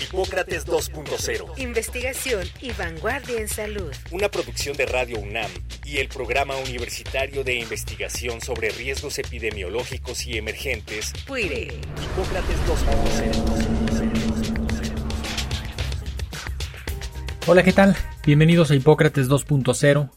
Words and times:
Hipócrates 0.00 0.66
2.0. 0.66 1.58
Investigación 1.58 2.46
y 2.62 2.72
vanguardia 2.72 3.38
en 3.38 3.48
salud. 3.48 3.92
Una 4.10 4.30
producción 4.30 4.74
de 4.76 4.86
Radio 4.86 5.18
UNAM 5.18 5.50
y 5.84 5.98
el 5.98 6.08
Programa 6.08 6.56
Universitario 6.56 7.44
de 7.44 7.56
Investigación 7.56 8.40
sobre 8.40 8.70
Riesgos 8.70 9.18
Epidemiológicos 9.18 10.26
y 10.26 10.38
Emergentes. 10.38 11.12
PUIRE. 11.26 11.68
Hipócrates 12.02 12.56
2.0. 12.66 13.80
Hola, 17.46 17.62
¿qué 17.62 17.72
tal? 17.72 17.94
Bienvenidos 18.24 18.70
a 18.70 18.74
Hipócrates 18.74 19.28
2.0. 19.28 20.10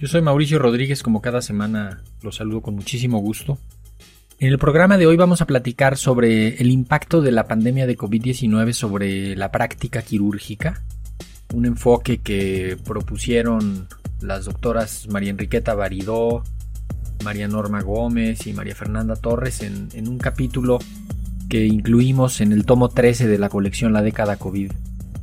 Yo 0.00 0.08
soy 0.08 0.20
Mauricio 0.20 0.58
Rodríguez, 0.58 1.02
como 1.02 1.20
cada 1.20 1.42
semana 1.42 2.02
los 2.22 2.36
saludo 2.36 2.62
con 2.62 2.74
muchísimo 2.74 3.18
gusto. 3.18 3.58
En 4.40 4.52
el 4.52 4.58
programa 4.58 4.98
de 4.98 5.06
hoy 5.08 5.16
vamos 5.16 5.42
a 5.42 5.46
platicar 5.46 5.96
sobre 5.96 6.62
el 6.62 6.70
impacto 6.70 7.20
de 7.20 7.32
la 7.32 7.48
pandemia 7.48 7.88
de 7.88 7.98
COVID-19 7.98 8.72
sobre 8.72 9.34
la 9.34 9.50
práctica 9.50 10.02
quirúrgica, 10.02 10.84
un 11.52 11.66
enfoque 11.66 12.18
que 12.18 12.76
propusieron 12.84 13.88
las 14.20 14.44
doctoras 14.44 15.08
María 15.08 15.30
Enriqueta 15.30 15.74
Baridó, 15.74 16.44
María 17.24 17.48
Norma 17.48 17.82
Gómez 17.82 18.46
y 18.46 18.52
María 18.52 18.76
Fernanda 18.76 19.16
Torres 19.16 19.60
en, 19.62 19.88
en 19.94 20.06
un 20.06 20.18
capítulo 20.18 20.78
que 21.48 21.66
incluimos 21.66 22.40
en 22.40 22.52
el 22.52 22.64
tomo 22.64 22.90
13 22.90 23.26
de 23.26 23.38
la 23.38 23.48
colección 23.48 23.92
La 23.92 24.02
década 24.02 24.36
COVID 24.36 24.70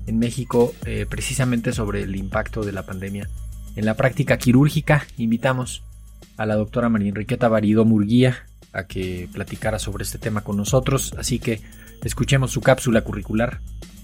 en 0.08 0.20
México, 0.20 0.74
eh, 0.86 1.06
precisamente 1.10 1.72
sobre 1.72 2.04
el 2.04 2.18
impacto 2.18 2.64
de 2.64 2.74
la 2.74 2.84
pandemia 2.84 3.30
en 3.78 3.86
la 3.86 3.94
práctica 3.94 4.38
quirúrgica. 4.38 5.08
Invitamos 5.18 5.84
a 6.36 6.46
la 6.46 6.56
doctora 6.56 6.90
María 6.90 7.10
Enriqueta 7.10 7.48
Baridó 7.48 7.86
Murguía, 7.86 8.46
a 8.76 8.88
que 8.88 9.28
platicara 9.32 9.80
sobre 9.80 10.04
este 10.04 10.18
tema 10.18 10.42
con 10.42 10.58
nosotros, 10.58 11.14
así 11.18 11.40
que 11.40 11.62
escuchemos 12.04 12.52
su 12.52 12.62
cápsula 12.62 13.02
curricular 13.02 13.62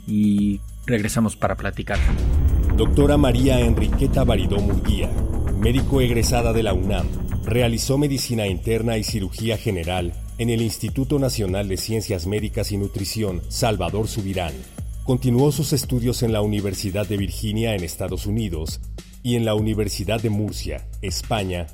y 0.08 0.60
regresamos 0.86 1.36
para 1.36 1.56
platicar. 1.56 2.00
Doctora 2.76 3.18
María 3.18 3.60
Enriqueta 3.60 4.24
Baridó 4.24 4.58
Murguía, 4.60 5.10
médico 5.60 6.02
egresada 6.02 6.54
de 6.54 6.64
la 6.64 6.74
UNAM, 6.74 7.08
realizó 7.44 7.98
medicina 7.98 8.48
interna 8.48 8.98
y 8.98 9.04
cirugía 9.04 9.58
general 9.58 10.14
en 10.38 10.50
el 10.50 10.62
Instituto 10.62 11.20
Nacional 11.20 11.68
de 11.68 11.78
Ciencias 11.78 12.26
Médicas 12.26 12.72
y 12.72 12.78
Nutrición 12.78 13.42
Salvador 13.50 14.08
Subirán. 14.08 14.54
Continuó 15.04 15.52
sus 15.52 15.74
estudios 15.74 16.24
en 16.24 16.32
la 16.32 16.42
Universidad 16.42 17.08
de 17.08 17.18
Virginia 17.18 17.76
en 17.76 17.84
Estados 17.84 18.26
Unidos 18.26 18.80
y 19.24 19.36
en 19.36 19.46
la 19.46 19.54
Universidad 19.54 20.22
de 20.22 20.30
Murcia, 20.30 20.88
España, 21.02 21.68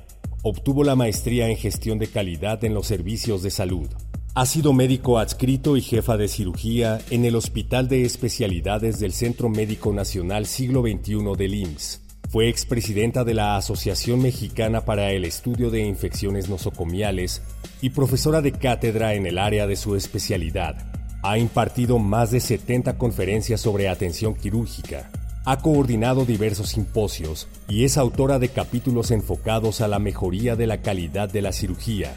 obtuvo 0.47 0.83
la 0.83 0.95
maestría 0.95 1.49
en 1.49 1.57
gestión 1.57 1.99
de 1.99 2.07
calidad 2.07 2.63
en 2.63 2.73
los 2.73 2.87
servicios 2.87 3.43
de 3.43 3.51
salud. 3.51 3.87
Ha 4.33 4.45
sido 4.45 4.71
médico 4.71 5.17
adscrito 5.17 5.75
y 5.77 5.81
jefa 5.81 6.15
de 6.15 6.27
cirugía 6.27 6.99
en 7.09 7.25
el 7.25 7.35
Hospital 7.35 7.87
de 7.87 8.03
Especialidades 8.03 8.99
del 8.99 9.11
Centro 9.11 9.49
Médico 9.49 9.91
Nacional 9.91 10.45
Siglo 10.45 10.83
XXI 10.83 11.35
del 11.37 11.53
IMSS. 11.55 12.01
Fue 12.29 12.47
expresidenta 12.47 13.23
de 13.23 13.33
la 13.33 13.57
Asociación 13.57 14.21
Mexicana 14.21 14.85
para 14.85 15.11
el 15.11 15.25
Estudio 15.25 15.69
de 15.69 15.81
Infecciones 15.81 16.49
Nosocomiales 16.49 17.41
y 17.81 17.89
profesora 17.89 18.41
de 18.41 18.51
cátedra 18.51 19.15
en 19.15 19.25
el 19.25 19.39
área 19.39 19.67
de 19.67 19.75
su 19.75 19.95
especialidad. 19.95 20.77
Ha 21.23 21.37
impartido 21.37 21.99
más 21.99 22.31
de 22.31 22.39
70 22.39 22.97
conferencias 22.97 23.59
sobre 23.59 23.89
atención 23.89 24.35
quirúrgica, 24.35 25.09
ha 25.49 25.59
coordinado 25.59 26.25
diversos 26.25 26.71
simposios 26.71 27.47
y 27.69 27.85
es 27.85 27.97
autora 27.97 28.37
de 28.37 28.49
capítulos 28.49 29.11
enfocados 29.11 29.79
a 29.79 29.87
la 29.87 29.97
mejoría 29.97 30.57
de 30.57 30.67
la 30.67 30.81
calidad 30.81 31.29
de 31.29 31.41
la 31.41 31.53
cirugía. 31.53 32.13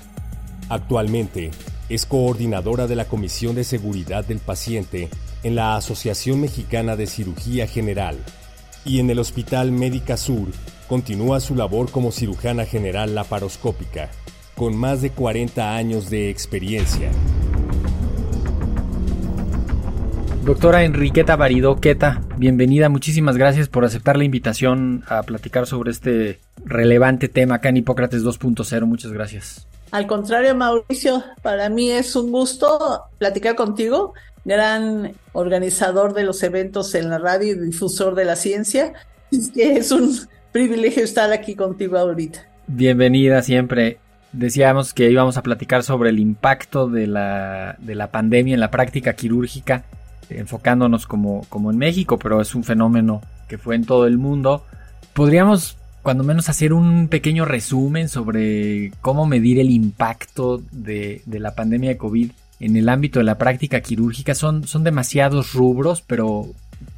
Actualmente, 0.69 1.53
es 1.89 2.07
coordinadora 2.07 2.89
de 2.89 2.97
la 2.97 3.05
Comisión 3.05 3.55
de 3.55 3.63
Seguridad 3.63 4.25
del 4.25 4.41
Paciente 4.41 5.11
en 5.45 5.55
la 5.55 5.77
Asociación 5.77 6.41
Mexicana 6.41 6.97
de 6.97 7.07
Cirugía 7.07 7.69
General 7.69 8.19
y 8.85 8.99
en 8.99 9.09
el 9.11 9.21
Hospital 9.21 9.71
Médica 9.71 10.17
Sur 10.17 10.49
continúa 10.89 11.39
su 11.39 11.55
labor 11.55 11.89
como 11.93 12.11
cirujana 12.11 12.67
general 12.67 13.15
laparoscópica, 13.15 14.11
con 14.57 14.77
más 14.77 15.03
de 15.03 15.11
40 15.11 15.77
años 15.77 16.11
de 16.11 16.31
experiencia. 16.31 17.13
Doctora 20.45 20.85
Enriqueta 20.85 21.37
Baridó 21.37 21.81
Queta, 21.81 22.23
bienvenida, 22.39 22.89
muchísimas 22.89 23.37
gracias 23.37 23.69
por 23.69 23.85
aceptar 23.85 24.17
la 24.17 24.25
invitación 24.25 25.05
a 25.07 25.23
platicar 25.23 25.67
sobre 25.67 25.91
este 25.91 26.41
relevante 26.65 27.29
tema 27.29 27.57
acá 27.57 27.69
en 27.69 27.77
Hipócrates 27.77 28.25
2.0, 28.25 28.87
muchas 28.87 29.13
gracias. 29.13 29.67
Al 29.91 30.07
contrario, 30.07 30.55
Mauricio, 30.55 31.23
para 31.43 31.69
mí 31.69 31.91
es 31.91 32.17
un 32.17 32.33
gusto 32.33 33.05
platicar 33.19 33.55
contigo, 33.55 34.15
gran 34.47 35.13
organizador 35.33 36.15
de 36.15 36.25
los 36.25 36.43
eventos 36.43 36.95
en 36.95 37.11
la 37.11 37.19
radio 37.19 37.53
y 37.53 37.59
difusor 37.59 38.15
de 38.15 38.25
la 38.25 38.37
ciencia. 38.37 38.95
Es 39.31 39.51
que 39.51 39.75
es 39.75 39.93
un 39.93 40.17
privilegio 40.53 41.05
estar 41.05 41.31
aquí 41.33 41.55
contigo 41.55 41.99
ahorita. 41.99 42.49
Bienvenida 42.67 43.43
siempre. 43.43 43.99
Decíamos 44.33 44.95
que 44.95 45.11
íbamos 45.11 45.37
a 45.37 45.43
platicar 45.43 45.83
sobre 45.83 46.09
el 46.09 46.19
impacto 46.19 46.89
de 46.89 47.07
la, 47.07 47.77
de 47.79 47.95
la 47.95 48.11
pandemia 48.11 48.55
en 48.55 48.61
la 48.61 48.71
práctica 48.71 49.13
quirúrgica 49.13 49.85
enfocándonos 50.39 51.07
como, 51.07 51.45
como 51.49 51.71
en 51.71 51.79
México, 51.79 52.19
pero 52.19 52.41
es 52.41 52.55
un 52.55 52.65
fenómeno 52.65 53.23
que 53.49 53.59
fue 53.59 53.75
en 53.75 53.85
todo 53.85 54.07
el 54.07 54.19
mundo. 54.19 54.65
Podríamos, 55.13 55.77
cuando 56.03 56.25
menos, 56.25 56.49
hacer 56.49 56.73
un 56.73 57.09
pequeño 57.09 57.45
resumen 57.45 58.09
sobre 58.09 58.93
cómo 59.01 59.27
medir 59.27 59.59
el 59.59 59.71
impacto 59.71 60.63
de, 60.71 61.23
de 61.27 61.39
la 61.41 61.55
pandemia 61.55 61.91
de 61.91 61.97
COVID 61.97 62.31
en 62.61 62.77
el 62.77 62.89
ámbito 62.89 63.19
de 63.19 63.25
la 63.25 63.39
práctica 63.39 63.81
quirúrgica. 63.81 64.35
Son, 64.35 64.67
son 64.67 64.85
demasiados 64.85 65.53
rubros, 65.53 66.03
pero 66.03 66.47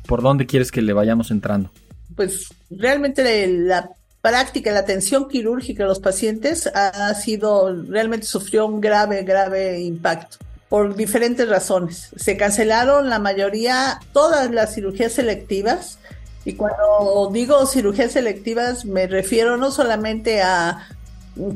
¿por 0.07 0.23
dónde 0.23 0.47
quieres 0.47 0.71
que 0.71 0.83
le 0.83 0.93
vayamos 0.93 1.31
entrando? 1.31 1.71
Pues 2.15 2.49
realmente 2.71 3.47
la 3.49 3.91
práctica, 4.21 4.71
la 4.73 4.81
atención 4.81 5.29
quirúrgica 5.29 5.85
a 5.85 5.87
los 5.87 5.99
pacientes 5.99 6.67
ha 6.75 7.13
sido, 7.15 7.75
realmente 7.85 8.27
sufrió 8.27 8.67
un 8.67 8.81
grave, 8.81 9.23
grave 9.25 9.81
impacto 9.81 10.39
por 10.73 10.95
diferentes 10.97 11.47
razones. 11.51 12.09
Se 12.17 12.39
cancelaron 12.39 13.11
la 13.11 13.19
mayoría, 13.19 14.01
todas 14.15 14.51
las 14.51 14.75
cirugías 14.75 15.13
selectivas. 15.13 15.99
Y 16.47 16.55
cuando 16.55 17.29
digo 17.31 17.67
cirugías 17.67 18.13
selectivas 18.13 18.87
me 18.87 19.07
refiero 19.07 19.59
no 19.59 19.71
solamente 19.71 20.41
a 20.41 20.89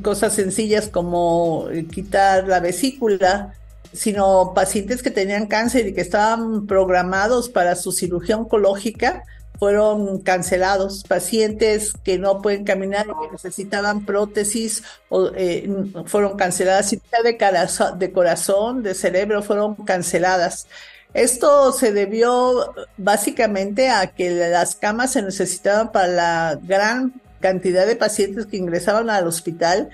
cosas 0.02 0.34
sencillas 0.34 0.88
como 0.88 1.66
quitar 1.90 2.46
la 2.46 2.60
vesícula, 2.60 3.54
sino 3.94 4.52
pacientes 4.54 5.02
que 5.02 5.10
tenían 5.10 5.46
cáncer 5.46 5.86
y 5.86 5.94
que 5.94 6.02
estaban 6.02 6.66
programados 6.66 7.48
para 7.48 7.74
su 7.74 7.92
cirugía 7.92 8.36
oncológica 8.36 9.24
fueron 9.58 10.20
cancelados, 10.20 11.04
pacientes 11.04 11.92
que 12.04 12.18
no 12.18 12.42
pueden 12.42 12.64
caminar 12.64 13.06
y 13.06 13.26
que 13.26 13.32
necesitaban 13.32 14.04
prótesis 14.04 14.82
o, 15.08 15.30
eh, 15.34 15.68
fueron 16.06 16.36
canceladas, 16.36 16.90
cirugía 16.90 17.20
de, 17.22 17.96
de 17.96 18.12
corazón, 18.12 18.82
de 18.82 18.94
cerebro 18.94 19.42
fueron 19.42 19.74
canceladas. 19.74 20.66
Esto 21.14 21.72
se 21.72 21.92
debió 21.92 22.74
básicamente 22.96 23.88
a 23.88 24.08
que 24.08 24.30
las 24.30 24.74
camas 24.74 25.12
se 25.12 25.22
necesitaban 25.22 25.90
para 25.90 26.08
la 26.08 26.60
gran 26.62 27.20
cantidad 27.40 27.86
de 27.86 27.96
pacientes 27.96 28.46
que 28.46 28.56
ingresaban 28.56 29.08
al 29.08 29.26
hospital 29.26 29.90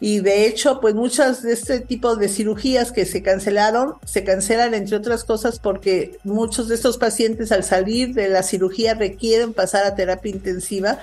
y 0.00 0.20
de 0.20 0.46
hecho, 0.46 0.80
pues 0.80 0.94
muchas 0.94 1.42
de 1.42 1.52
este 1.52 1.80
tipo 1.80 2.16
de 2.16 2.28
cirugías 2.28 2.92
que 2.92 3.06
se 3.06 3.22
cancelaron, 3.22 3.94
se 4.04 4.24
cancelan 4.24 4.74
entre 4.74 4.96
otras 4.96 5.24
cosas 5.24 5.58
porque 5.58 6.18
muchos 6.24 6.68
de 6.68 6.74
estos 6.74 6.98
pacientes 6.98 7.52
al 7.52 7.64
salir 7.64 8.12
de 8.12 8.28
la 8.28 8.42
cirugía 8.42 8.94
requieren 8.94 9.52
pasar 9.52 9.84
a 9.86 9.94
terapia 9.94 10.32
intensiva 10.32 10.98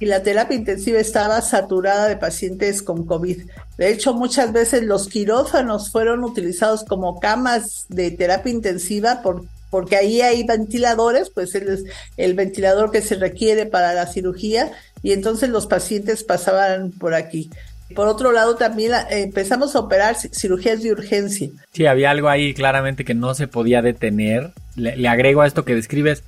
y 0.00 0.06
la 0.06 0.22
terapia 0.22 0.56
intensiva 0.56 1.00
estaba 1.00 1.40
saturada 1.40 2.06
de 2.06 2.16
pacientes 2.16 2.82
con 2.82 3.04
COVID. 3.04 3.42
De 3.76 3.90
hecho, 3.90 4.14
muchas 4.14 4.52
veces 4.52 4.84
los 4.84 5.08
quirófanos 5.08 5.90
fueron 5.90 6.22
utilizados 6.22 6.84
como 6.84 7.18
camas 7.18 7.86
de 7.88 8.12
terapia 8.12 8.52
intensiva 8.52 9.22
por, 9.22 9.44
porque 9.70 9.96
ahí 9.96 10.20
hay 10.20 10.44
ventiladores, 10.44 11.30
pues 11.30 11.54
el, 11.56 11.84
el 12.16 12.34
ventilador 12.34 12.92
que 12.92 13.02
se 13.02 13.16
requiere 13.16 13.66
para 13.66 13.92
la 13.92 14.06
cirugía 14.06 14.70
y 15.02 15.12
entonces 15.12 15.48
los 15.48 15.66
pacientes 15.66 16.22
pasaban 16.22 16.92
por 16.92 17.14
aquí. 17.14 17.50
Por 17.94 18.06
otro 18.06 18.32
lado, 18.32 18.56
también 18.56 18.92
eh, 18.92 19.22
empezamos 19.22 19.74
a 19.74 19.80
operar 19.80 20.16
cirugías 20.16 20.82
de 20.82 20.92
urgencia. 20.92 21.48
Sí, 21.72 21.86
había 21.86 22.10
algo 22.10 22.28
ahí 22.28 22.54
claramente 22.54 23.04
que 23.04 23.14
no 23.14 23.34
se 23.34 23.48
podía 23.48 23.82
detener. 23.82 24.52
Le, 24.76 25.08
agrego 25.08 25.42
a 25.42 25.46
esto 25.46 25.64
que 25.64 25.74
describes 25.74 26.22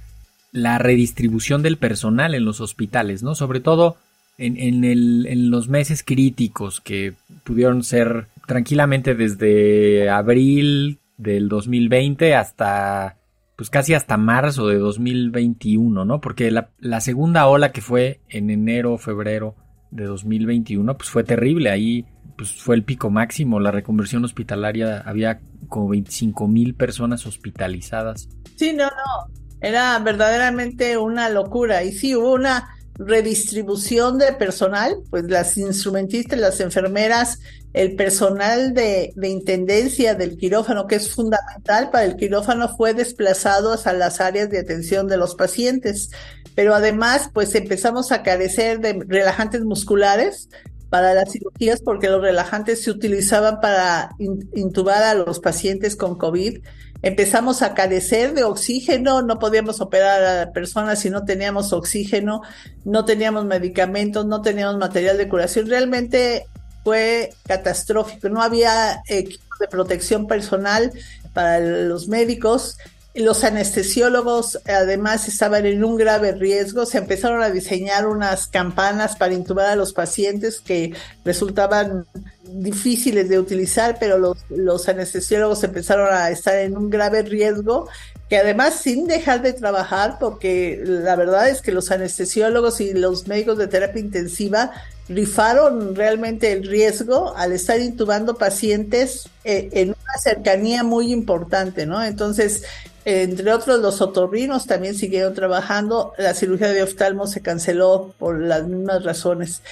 la 0.52 0.78
redistribución 0.78 1.62
del 1.62 1.76
personal 1.76 2.34
en 2.34 2.44
los 2.44 2.60
hospitales, 2.60 3.22
¿no? 3.22 3.34
Sobre 3.34 3.60
todo 3.60 3.96
en, 4.38 4.56
en, 4.56 5.50
los 5.50 5.68
meses 5.68 6.02
críticos 6.02 6.80
que 6.80 7.12
pudieron 7.44 7.84
ser 7.84 8.26
tranquilamente 8.46 9.14
desde 9.14 10.08
abril 10.08 10.98
del 11.18 11.48
2020 11.48 12.34
hasta 12.34 13.16
pues 13.54 13.68
casi 13.68 13.92
hasta 13.92 14.16
marzo 14.16 14.66
de 14.68 14.78
2021, 14.78 16.06
¿no? 16.06 16.20
Porque 16.22 16.50
la, 16.50 16.70
la 16.78 17.02
segunda 17.02 17.46
ola 17.46 17.72
que 17.72 17.82
fue 17.82 18.20
en 18.30 18.48
enero, 18.48 18.96
febrero 18.96 19.54
de 19.90 20.04
2021, 20.04 20.96
pues 20.96 21.10
fue 21.10 21.24
terrible. 21.24 21.70
Ahí 21.70 22.04
pues 22.36 22.54
fue 22.54 22.74
el 22.76 22.84
pico 22.84 23.10
máximo. 23.10 23.60
La 23.60 23.70
reconversión 23.70 24.24
hospitalaria 24.24 25.00
había 25.00 25.40
como 25.68 25.88
25 25.88 26.48
mil 26.48 26.74
personas 26.74 27.26
hospitalizadas. 27.26 28.28
Sí, 28.56 28.72
no, 28.72 28.84
no. 28.84 29.34
Era 29.60 29.98
verdaderamente 29.98 30.96
una 30.96 31.28
locura. 31.28 31.84
Y 31.84 31.92
sí, 31.92 32.14
hubo 32.14 32.32
una 32.32 32.76
redistribución 33.00 34.18
de 34.18 34.32
personal, 34.34 34.98
pues 35.08 35.24
las 35.24 35.56
instrumentistas, 35.56 36.38
las 36.38 36.60
enfermeras, 36.60 37.38
el 37.72 37.96
personal 37.96 38.74
de, 38.74 39.12
de, 39.16 39.28
intendencia 39.28 40.14
del 40.14 40.36
quirófano, 40.36 40.86
que 40.86 40.96
es 40.96 41.10
fundamental 41.10 41.90
para 41.90 42.04
el 42.04 42.16
quirófano, 42.16 42.76
fue 42.76 42.92
desplazado 42.92 43.74
a 43.82 43.92
las 43.94 44.20
áreas 44.20 44.50
de 44.50 44.58
atención 44.58 45.08
de 45.08 45.16
los 45.16 45.34
pacientes. 45.34 46.10
Pero 46.54 46.74
además, 46.74 47.30
pues 47.32 47.54
empezamos 47.54 48.12
a 48.12 48.22
carecer 48.22 48.80
de 48.80 49.02
relajantes 49.06 49.64
musculares 49.64 50.50
para 50.90 51.14
las 51.14 51.32
cirugías 51.32 51.80
porque 51.80 52.10
los 52.10 52.20
relajantes 52.20 52.82
se 52.82 52.90
utilizaban 52.90 53.60
para 53.60 54.10
intubar 54.18 55.04
a 55.04 55.14
los 55.14 55.38
pacientes 55.38 55.96
con 55.96 56.18
COVID 56.18 56.58
empezamos 57.02 57.62
a 57.62 57.74
carecer 57.74 58.34
de 58.34 58.44
oxígeno, 58.44 59.22
no 59.22 59.38
podíamos 59.38 59.80
operar 59.80 60.24
a 60.24 60.52
personas 60.52 61.00
si 61.00 61.10
no 61.10 61.24
teníamos 61.24 61.72
oxígeno, 61.72 62.42
no 62.84 63.04
teníamos 63.04 63.44
medicamentos, 63.44 64.26
no 64.26 64.42
teníamos 64.42 64.76
material 64.76 65.16
de 65.16 65.28
curación. 65.28 65.66
Realmente 65.66 66.46
fue 66.84 67.30
catastrófico, 67.46 68.28
no 68.28 68.42
había 68.42 69.02
equipo 69.06 69.54
de 69.58 69.68
protección 69.68 70.26
personal 70.26 70.92
para 71.32 71.60
los 71.60 72.08
médicos. 72.08 72.78
Los 73.14 73.42
anestesiólogos 73.44 74.60
además 74.66 75.26
estaban 75.26 75.66
en 75.66 75.82
un 75.82 75.96
grave 75.96 76.32
riesgo, 76.32 76.86
se 76.86 76.98
empezaron 76.98 77.42
a 77.42 77.50
diseñar 77.50 78.06
unas 78.06 78.46
campanas 78.46 79.16
para 79.16 79.34
intubar 79.34 79.66
a 79.66 79.76
los 79.76 79.92
pacientes 79.92 80.60
que 80.60 80.94
resultaban 81.24 82.06
difíciles 82.54 83.28
de 83.28 83.38
utilizar, 83.38 83.96
pero 83.98 84.34
los, 84.48 84.88
anestesiólogos 84.88 85.62
empezaron 85.64 86.12
a 86.12 86.30
estar 86.30 86.56
en 86.56 86.76
un 86.76 86.90
grave 86.90 87.22
riesgo, 87.22 87.88
que 88.28 88.38
además 88.38 88.74
sin 88.80 89.06
dejar 89.06 89.42
de 89.42 89.52
trabajar, 89.52 90.18
porque 90.20 90.80
la 90.84 91.16
verdad 91.16 91.48
es 91.48 91.62
que 91.62 91.72
los 91.72 91.90
anestesiólogos 91.90 92.80
y 92.80 92.92
los 92.92 93.26
médicos 93.26 93.58
de 93.58 93.66
terapia 93.66 94.00
intensiva 94.00 94.72
rifaron 95.08 95.96
realmente 95.96 96.52
el 96.52 96.66
riesgo 96.66 97.36
al 97.36 97.52
estar 97.52 97.80
intubando 97.80 98.36
pacientes 98.36 99.28
eh, 99.44 99.68
en 99.72 99.88
una 99.88 100.18
cercanía 100.22 100.84
muy 100.84 101.12
importante, 101.12 101.86
¿no? 101.86 102.02
Entonces, 102.02 102.62
entre 103.04 103.52
otros, 103.52 103.80
los 103.80 104.00
otorrinos 104.00 104.66
también 104.66 104.94
siguieron 104.94 105.34
trabajando. 105.34 106.12
La 106.18 106.34
cirugía 106.34 106.68
de 106.68 106.82
oftalmo 106.82 107.26
se 107.26 107.40
canceló 107.40 108.14
por 108.18 108.40
las 108.40 108.66
mismas 108.66 109.02
razones. 109.02 109.62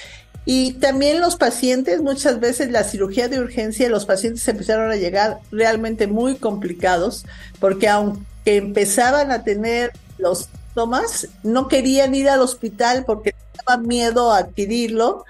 Y 0.45 0.73
también 0.73 1.19
los 1.19 1.35
pacientes, 1.35 2.01
muchas 2.01 2.39
veces 2.39 2.71
la 2.71 2.83
cirugía 2.83 3.27
de 3.27 3.39
urgencia, 3.39 3.89
los 3.89 4.05
pacientes 4.05 4.47
empezaron 4.47 4.89
a 4.91 4.95
llegar 4.95 5.39
realmente 5.51 6.07
muy 6.07 6.35
complicados, 6.35 7.25
porque 7.59 7.87
aunque 7.87 8.57
empezaban 8.57 9.31
a 9.31 9.43
tener 9.43 9.91
los 10.17 10.49
síntomas, 10.49 11.27
no 11.43 11.67
querían 11.67 12.15
ir 12.15 12.29
al 12.29 12.41
hospital 12.41 13.03
porque 13.05 13.35
tenían 13.53 13.87
miedo 13.87 14.31
a 14.31 14.39
adquirirlo 14.39 15.25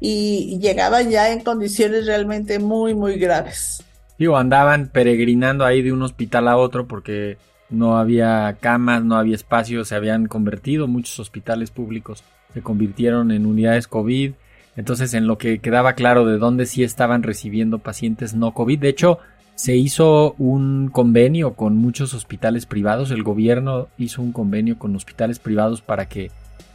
y 0.00 0.58
llegaban 0.58 1.10
ya 1.10 1.30
en 1.32 1.40
condiciones 1.40 2.06
realmente 2.06 2.58
muy, 2.58 2.94
muy 2.94 3.16
graves. 3.16 3.82
Digo, 4.18 4.36
andaban 4.36 4.88
peregrinando 4.88 5.64
ahí 5.64 5.82
de 5.82 5.92
un 5.92 6.02
hospital 6.02 6.48
a 6.48 6.56
otro 6.56 6.86
porque 6.86 7.36
no 7.70 7.96
había 7.96 8.56
camas, 8.60 9.04
no 9.04 9.16
había 9.16 9.34
espacio, 9.34 9.84
se 9.84 9.94
habían 9.94 10.26
convertido, 10.26 10.86
muchos 10.86 11.18
hospitales 11.18 11.70
públicos 11.70 12.22
se 12.52 12.62
convirtieron 12.62 13.32
en 13.32 13.46
unidades 13.46 13.88
COVID 13.88 14.32
entonces, 14.76 15.14
en 15.14 15.26
lo 15.26 15.38
que 15.38 15.58
quedaba 15.60 15.94
claro 15.94 16.26
de 16.26 16.38
dónde 16.38 16.66
sí 16.66 16.82
estaban 16.82 17.22
recibiendo 17.22 17.78
pacientes 17.78 18.34
no 18.34 18.52
COVID, 18.52 18.78
de 18.78 18.88
hecho, 18.88 19.18
se 19.54 19.76
hizo 19.76 20.34
un 20.38 20.88
convenio 20.88 21.54
con 21.54 21.76
muchos 21.76 22.12
hospitales 22.12 22.66
privados, 22.66 23.10
el 23.10 23.22
gobierno 23.22 23.88
hizo 23.98 24.20
un 24.20 24.32
convenio 24.32 24.78
con 24.78 24.96
hospitales 24.96 25.38
privados 25.38 25.80
para 25.80 26.06
que 26.06 26.30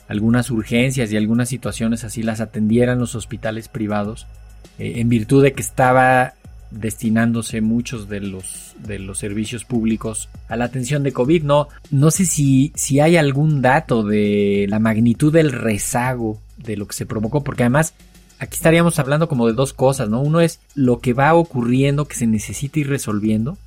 algunas 0.08 0.50
urgencias 0.50 1.12
y 1.12 1.18
algunas 1.18 1.50
situaciones 1.50 2.04
así 2.04 2.24
las 2.24 2.40
atendieran 2.42 3.00
los 3.00 3.16
hospitales 3.16 3.68
privados, 3.68 4.28
eh, 4.80 4.94
en 4.98 5.10
virtud 5.10 5.44
de 5.44 5.54
que 5.54 5.62
estaba 5.62 6.34
destinándose 6.72 7.62
muchos 7.62 8.10
de 8.10 8.20
los, 8.20 8.74
de 8.80 9.00
los 9.00 9.18
servicios 9.18 9.66
públicos 9.66 10.30
a 10.48 10.56
la 10.56 10.66
atención 10.66 11.04
de 11.04 11.14
COVID. 11.14 11.44
No, 11.44 11.68
no 11.92 12.12
sé 12.12 12.26
si, 12.26 12.72
si 12.76 13.00
hay 13.00 13.18
algún 13.18 13.62
dato 13.62 14.04
de 14.04 14.66
la 14.70 14.80
magnitud 14.80 15.34
del 15.34 15.52
rezago 15.52 16.40
de 16.58 16.78
lo 16.78 16.88
que 16.88 16.96
se 16.96 17.06
provocó, 17.06 17.44
porque 17.44 17.64
además 17.64 17.94
aquí 18.40 18.56
estaríamos 18.56 19.00
hablando 19.00 19.28
como 19.28 19.48
de 19.48 19.54
dos 19.54 19.74
cosas, 19.74 20.10
¿no? 20.10 20.22
Uno 20.22 20.42
es 20.42 20.60
lo 20.76 21.00
que 21.00 21.14
va 21.14 21.34
ocurriendo 21.34 22.06
que 22.06 22.16
se 22.16 22.28
necesita 22.28 22.80
ir 22.80 22.90
resolviendo, 22.90 23.58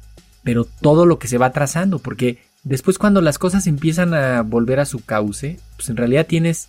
pero 0.43 0.65
todo 0.65 1.07
lo 1.07 1.19
que 1.19 1.29
se 1.29 1.39
va 1.39 1.53
trazando, 1.53 1.99
porque 1.99 2.39
después 2.65 2.99
cuando 2.99 3.21
las 3.21 3.39
cosas 3.39 3.67
empiezan 3.67 4.15
a 4.15 4.43
volver 4.43 4.81
a 4.81 4.87
su 4.87 5.05
cauce, 5.05 5.59
pues 5.77 5.89
en 5.91 5.97
realidad 5.97 6.27
tienes 6.27 6.69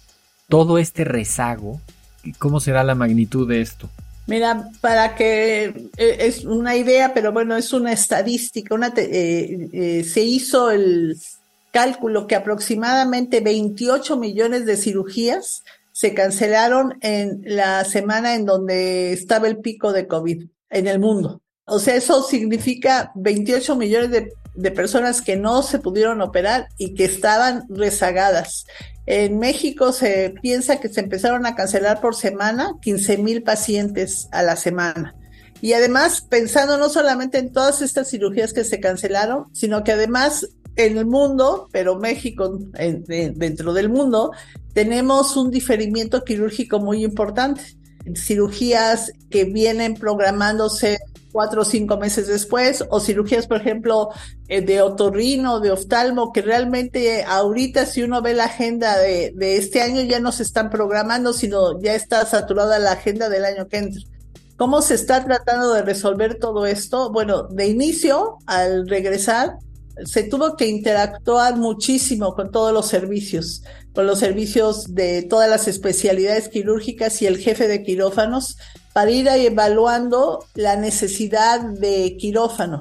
todo 0.49 0.77
este 0.77 1.03
rezago. 1.03 1.81
¿Cómo 2.39 2.59
será 2.59 2.83
la 2.83 2.95
magnitud 2.95 3.47
de 3.47 3.61
esto? 3.61 3.89
Mira, 4.25 4.69
para 4.79 5.15
que 5.15 5.89
eh, 5.97 6.17
es 6.19 6.45
una 6.45 6.75
idea, 6.75 7.13
pero 7.13 7.33
bueno, 7.33 7.57
es 7.57 7.73
una 7.73 7.91
estadística. 7.91 8.73
Una 8.73 8.93
eh, 8.95 9.69
eh, 9.73 10.03
se 10.03 10.21
hizo 10.21 10.71
el 10.71 11.17
cálculo 11.71 12.27
que 12.27 12.35
aproximadamente 12.35 13.41
28 13.41 14.17
millones 14.17 14.65
de 14.65 14.77
cirugías 14.77 15.63
se 15.91 16.13
cancelaron 16.13 16.97
en 17.01 17.41
la 17.45 17.83
semana 17.83 18.35
en 18.35 18.45
donde 18.45 19.11
estaba 19.13 19.47
el 19.47 19.57
pico 19.57 19.91
de 19.91 20.07
COVID 20.07 20.45
en 20.69 20.87
el 20.87 20.99
mundo. 20.99 21.41
O 21.65 21.79
sea, 21.79 21.95
eso 21.95 22.23
significa 22.23 23.11
28 23.15 23.75
millones 23.75 24.11
de, 24.11 24.33
de 24.55 24.71
personas 24.71 25.21
que 25.21 25.35
no 25.35 25.63
se 25.63 25.79
pudieron 25.79 26.21
operar 26.21 26.67
y 26.77 26.93
que 26.93 27.05
estaban 27.05 27.65
rezagadas. 27.69 28.65
En 29.05 29.39
México 29.39 29.91
se 29.91 30.33
piensa 30.41 30.79
que 30.79 30.89
se 30.89 31.01
empezaron 31.01 31.45
a 31.45 31.55
cancelar 31.55 31.99
por 31.99 32.15
semana 32.15 32.75
15 32.81 33.17
mil 33.17 33.43
pacientes 33.43 34.27
a 34.31 34.43
la 34.43 34.55
semana. 34.55 35.15
Y 35.61 35.73
además, 35.73 36.21
pensando 36.21 36.77
no 36.77 36.89
solamente 36.89 37.37
en 37.37 37.51
todas 37.51 37.81
estas 37.81 38.09
cirugías 38.09 38.53
que 38.53 38.63
se 38.63 38.79
cancelaron, 38.79 39.45
sino 39.53 39.83
que 39.83 39.93
además 39.93 40.47
en 40.75 40.97
el 40.97 41.05
mundo, 41.05 41.69
pero 41.71 41.99
México 41.99 42.57
dentro 42.57 43.73
del 43.73 43.89
mundo, 43.89 44.31
tenemos 44.73 45.37
un 45.37 45.51
diferimiento 45.51 46.23
quirúrgico 46.23 46.79
muy 46.79 47.03
importante. 47.03 47.61
Cirugías 48.15 49.11
que 49.29 49.45
vienen 49.45 49.93
programándose 49.93 50.99
cuatro 51.33 51.63
o 51.63 51.65
cinco 51.65 51.97
meses 51.97 52.27
después, 52.27 52.85
o 52.89 53.01
cirugías, 53.01 53.47
por 53.47 53.57
ejemplo, 53.57 54.11
eh, 54.47 54.61
de 54.61 54.81
otorrino, 54.81 55.59
de 55.59 55.71
oftalmo, 55.71 56.31
que 56.31 56.41
realmente 56.41 57.25
ahorita 57.25 57.85
si 57.85 58.03
uno 58.03 58.21
ve 58.21 58.33
la 58.33 58.45
agenda 58.45 58.97
de, 58.97 59.33
de 59.35 59.57
este 59.57 59.81
año 59.81 60.01
ya 60.03 60.21
no 60.21 60.31
se 60.31 60.43
están 60.43 60.69
programando, 60.69 61.33
sino 61.33 61.81
ya 61.81 61.95
está 61.95 62.25
saturada 62.25 62.79
la 62.79 62.93
agenda 62.93 63.27
del 63.27 63.43
año 63.43 63.67
que 63.67 63.79
entra. 63.79 64.01
¿Cómo 64.55 64.81
se 64.81 64.93
está 64.93 65.25
tratando 65.25 65.73
de 65.73 65.81
resolver 65.81 66.37
todo 66.39 66.65
esto? 66.65 67.11
Bueno, 67.11 67.43
de 67.49 67.65
inicio, 67.65 68.37
al 68.45 68.87
regresar, 68.87 69.57
se 70.05 70.23
tuvo 70.23 70.55
que 70.55 70.67
interactuar 70.67 71.57
muchísimo 71.57 72.35
con 72.35 72.51
todos 72.51 72.73
los 72.73 72.87
servicios, 72.87 73.63
con 73.93 74.07
los 74.07 74.19
servicios 74.19 74.93
de 74.93 75.23
todas 75.23 75.49
las 75.49 75.67
especialidades 75.67 76.49
quirúrgicas 76.49 77.21
y 77.21 77.27
el 77.27 77.37
jefe 77.37 77.67
de 77.67 77.83
quirófanos 77.83 78.57
para 78.93 79.11
ir 79.11 79.27
evaluando 79.27 80.45
la 80.53 80.75
necesidad 80.75 81.59
de 81.59 82.15
quirófano. 82.17 82.79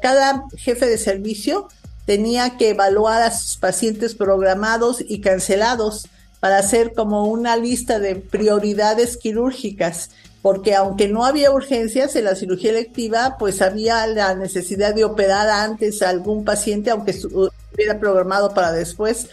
Cada 0.00 0.44
jefe 0.56 0.86
de 0.86 0.98
servicio 0.98 1.68
tenía 2.06 2.56
que 2.56 2.70
evaluar 2.70 3.22
a 3.22 3.30
sus 3.30 3.56
pacientes 3.56 4.14
programados 4.14 5.04
y 5.06 5.20
cancelados 5.20 6.08
para 6.40 6.58
hacer 6.58 6.94
como 6.94 7.26
una 7.26 7.56
lista 7.56 7.98
de 7.98 8.16
prioridades 8.16 9.16
quirúrgicas 9.16 10.10
porque 10.42 10.74
aunque 10.74 11.08
no 11.08 11.24
había 11.24 11.52
urgencias 11.52 12.16
en 12.16 12.24
la 12.24 12.34
cirugía 12.34 12.70
electiva, 12.70 13.36
pues 13.38 13.62
había 13.62 14.04
la 14.08 14.34
necesidad 14.34 14.92
de 14.92 15.04
operar 15.04 15.48
antes 15.48 16.02
a 16.02 16.10
algún 16.10 16.44
paciente, 16.44 16.90
aunque 16.90 17.12
estuviera 17.12 18.00
programado 18.00 18.52
para 18.52 18.72
después. 18.72 19.28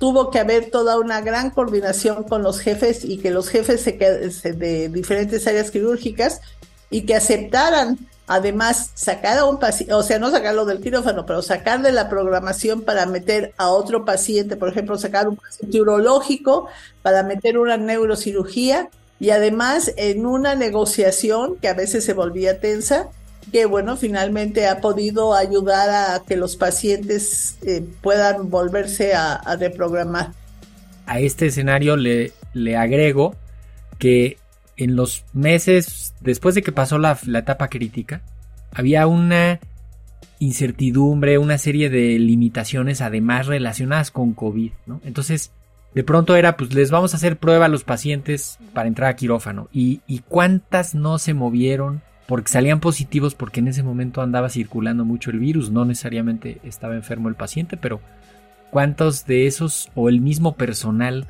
Tuvo 0.00 0.32
que 0.32 0.40
haber 0.40 0.70
toda 0.70 0.98
una 0.98 1.20
gran 1.20 1.50
coordinación 1.50 2.24
con 2.24 2.42
los 2.42 2.58
jefes 2.58 3.04
y 3.04 3.18
que 3.18 3.30
los 3.30 3.48
jefes 3.48 3.84
de 3.84 4.88
diferentes 4.88 5.46
áreas 5.46 5.70
quirúrgicas 5.70 6.40
y 6.90 7.02
que 7.02 7.14
aceptaran 7.14 7.98
además 8.30 8.92
sacar 8.94 9.38
a 9.38 9.44
un 9.44 9.58
paciente, 9.58 9.92
o 9.92 10.04
sea, 10.04 10.20
no 10.20 10.30
sacarlo 10.30 10.64
del 10.64 10.80
quirófano, 10.80 11.26
pero 11.26 11.42
sacar 11.42 11.82
de 11.82 11.90
la 11.90 12.08
programación 12.08 12.82
para 12.82 13.04
meter 13.04 13.52
a 13.56 13.70
otro 13.70 14.04
paciente, 14.04 14.56
por 14.56 14.68
ejemplo, 14.68 14.96
sacar 14.96 15.28
un 15.28 15.34
paciente 15.36 15.80
urológico 15.80 16.68
para 17.02 17.24
meter 17.24 17.58
una 17.58 17.76
neurocirugía 17.76 18.88
y 19.18 19.30
además 19.30 19.92
en 19.96 20.26
una 20.26 20.54
negociación 20.54 21.56
que 21.56 21.66
a 21.68 21.74
veces 21.74 22.04
se 22.04 22.14
volvía 22.14 22.60
tensa, 22.60 23.08
que 23.52 23.66
bueno, 23.66 23.96
finalmente 23.96 24.66
ha 24.66 24.80
podido 24.80 25.34
ayudar 25.34 25.90
a 25.90 26.22
que 26.24 26.36
los 26.36 26.56
pacientes 26.56 27.58
eh, 27.66 27.84
puedan 28.00 28.50
volverse 28.50 29.14
a, 29.14 29.40
reprogramar. 29.58 30.32
A 31.06 31.20
este 31.20 31.46
escenario 31.46 31.96
le, 31.96 32.32
le 32.54 32.76
agrego 32.76 33.34
que 33.98 34.38
en 34.76 34.96
los 34.96 35.24
meses 35.32 36.10
después 36.20 36.54
de 36.54 36.62
que 36.62 36.72
pasó 36.72 36.98
la, 36.98 37.18
etapa 37.34 37.68
crítica, 37.68 38.22
había 38.72 39.06
una 39.06 39.60
incertidumbre, 40.38 41.38
una 41.38 41.58
serie 41.58 41.90
de 41.90 42.18
limitaciones 42.18 43.00
además 43.00 43.46
relacionadas 43.46 44.10
con 44.10 44.32
COVID, 44.32 44.72
¿no? 44.86 45.00
Entonces, 45.04 45.50
de 45.94 46.04
pronto 46.04 46.36
era, 46.36 46.56
pues 46.56 46.72
les 46.72 46.90
vamos 46.90 47.12
a 47.12 47.16
hacer 47.16 47.36
prueba 47.36 47.66
a 47.66 47.68
los 47.68 47.84
pacientes 47.84 48.58
para 48.72 48.88
entrar 48.88 49.10
a 49.10 49.16
quirófano. 49.16 49.68
Y, 49.72 50.00
y 50.06 50.20
cuántas 50.20 50.94
no 50.94 51.18
se 51.18 51.34
movieron 51.34 52.02
porque 52.30 52.52
salían 52.52 52.78
positivos 52.78 53.34
porque 53.34 53.58
en 53.58 53.66
ese 53.66 53.82
momento 53.82 54.22
andaba 54.22 54.48
circulando 54.50 55.04
mucho 55.04 55.32
el 55.32 55.40
virus, 55.40 55.72
no 55.72 55.84
necesariamente 55.84 56.60
estaba 56.62 56.94
enfermo 56.94 57.28
el 57.28 57.34
paciente, 57.34 57.76
pero 57.76 58.00
cuántos 58.70 59.26
de 59.26 59.48
esos 59.48 59.90
o 59.96 60.08
el 60.08 60.20
mismo 60.20 60.54
personal 60.54 61.26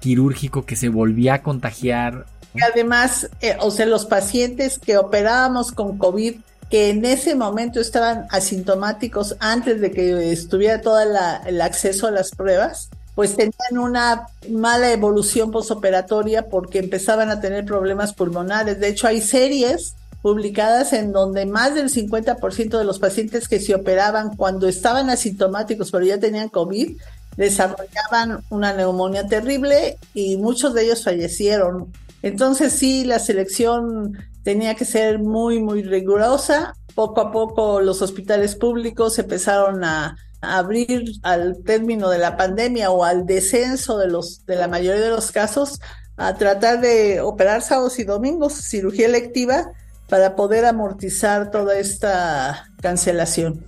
quirúrgico 0.00 0.66
que 0.66 0.74
se 0.74 0.88
volvía 0.88 1.34
a 1.34 1.42
contagiar 1.44 2.26
y 2.52 2.64
además, 2.64 3.30
eh, 3.40 3.56
o 3.60 3.70
sea, 3.70 3.86
los 3.86 4.06
pacientes 4.06 4.80
que 4.80 4.98
operábamos 4.98 5.70
con 5.70 5.98
COVID, 5.98 6.40
que 6.68 6.90
en 6.90 7.04
ese 7.04 7.36
momento 7.36 7.78
estaban 7.78 8.26
asintomáticos 8.30 9.36
antes 9.38 9.80
de 9.80 9.92
que 9.92 10.32
estuviera 10.32 10.80
todo 10.80 10.98
el 11.46 11.60
acceso 11.60 12.08
a 12.08 12.10
las 12.10 12.32
pruebas, 12.32 12.90
pues 13.14 13.36
tenían 13.36 13.78
una 13.78 14.26
mala 14.50 14.90
evolución 14.90 15.52
posoperatoria 15.52 16.48
porque 16.48 16.80
empezaban 16.80 17.30
a 17.30 17.40
tener 17.40 17.64
problemas 17.64 18.14
pulmonares. 18.14 18.80
De 18.80 18.88
hecho, 18.88 19.06
hay 19.06 19.20
series 19.20 19.94
publicadas 20.22 20.92
en 20.92 21.12
donde 21.12 21.46
más 21.46 21.74
del 21.74 21.90
50% 21.90 22.78
de 22.78 22.84
los 22.84 22.98
pacientes 22.98 23.48
que 23.48 23.60
se 23.60 23.74
operaban 23.74 24.36
cuando 24.36 24.68
estaban 24.68 25.10
asintomáticos 25.10 25.90
pero 25.90 26.04
ya 26.04 26.18
tenían 26.18 26.48
COVID 26.48 26.96
desarrollaban 27.36 28.44
una 28.50 28.72
neumonía 28.72 29.26
terrible 29.26 29.98
y 30.14 30.36
muchos 30.36 30.74
de 30.74 30.84
ellos 30.84 31.04
fallecieron. 31.04 31.92
Entonces 32.22 32.72
sí, 32.72 33.04
la 33.04 33.18
selección 33.18 34.18
tenía 34.42 34.74
que 34.74 34.84
ser 34.84 35.18
muy, 35.18 35.60
muy 35.60 35.82
rigurosa. 35.82 36.74
Poco 36.94 37.20
a 37.20 37.32
poco 37.32 37.80
los 37.80 38.02
hospitales 38.02 38.56
públicos 38.56 39.18
empezaron 39.18 39.84
a, 39.84 40.16
abrir 40.42 41.04
al 41.22 41.62
término 41.64 42.08
de 42.08 42.16
la 42.16 42.38
pandemia 42.38 42.90
o 42.90 43.04
al 43.04 43.26
descenso 43.26 43.98
de 43.98 44.08
los 44.08 44.46
de 44.46 44.56
la 44.56 44.68
mayoría 44.68 45.02
de 45.02 45.10
los 45.10 45.32
casos 45.32 45.80
a 46.16 46.34
tratar 46.34 46.80
de 46.80 47.20
operar 47.20 47.60
sábados 47.60 47.98
y 47.98 48.04
domingos, 48.04 48.54
cirugía 48.54 49.04
electiva, 49.04 49.70
para 50.10 50.36
poder 50.36 50.66
amortizar 50.66 51.50
toda 51.50 51.78
esta 51.78 52.70
cancelación 52.82 53.64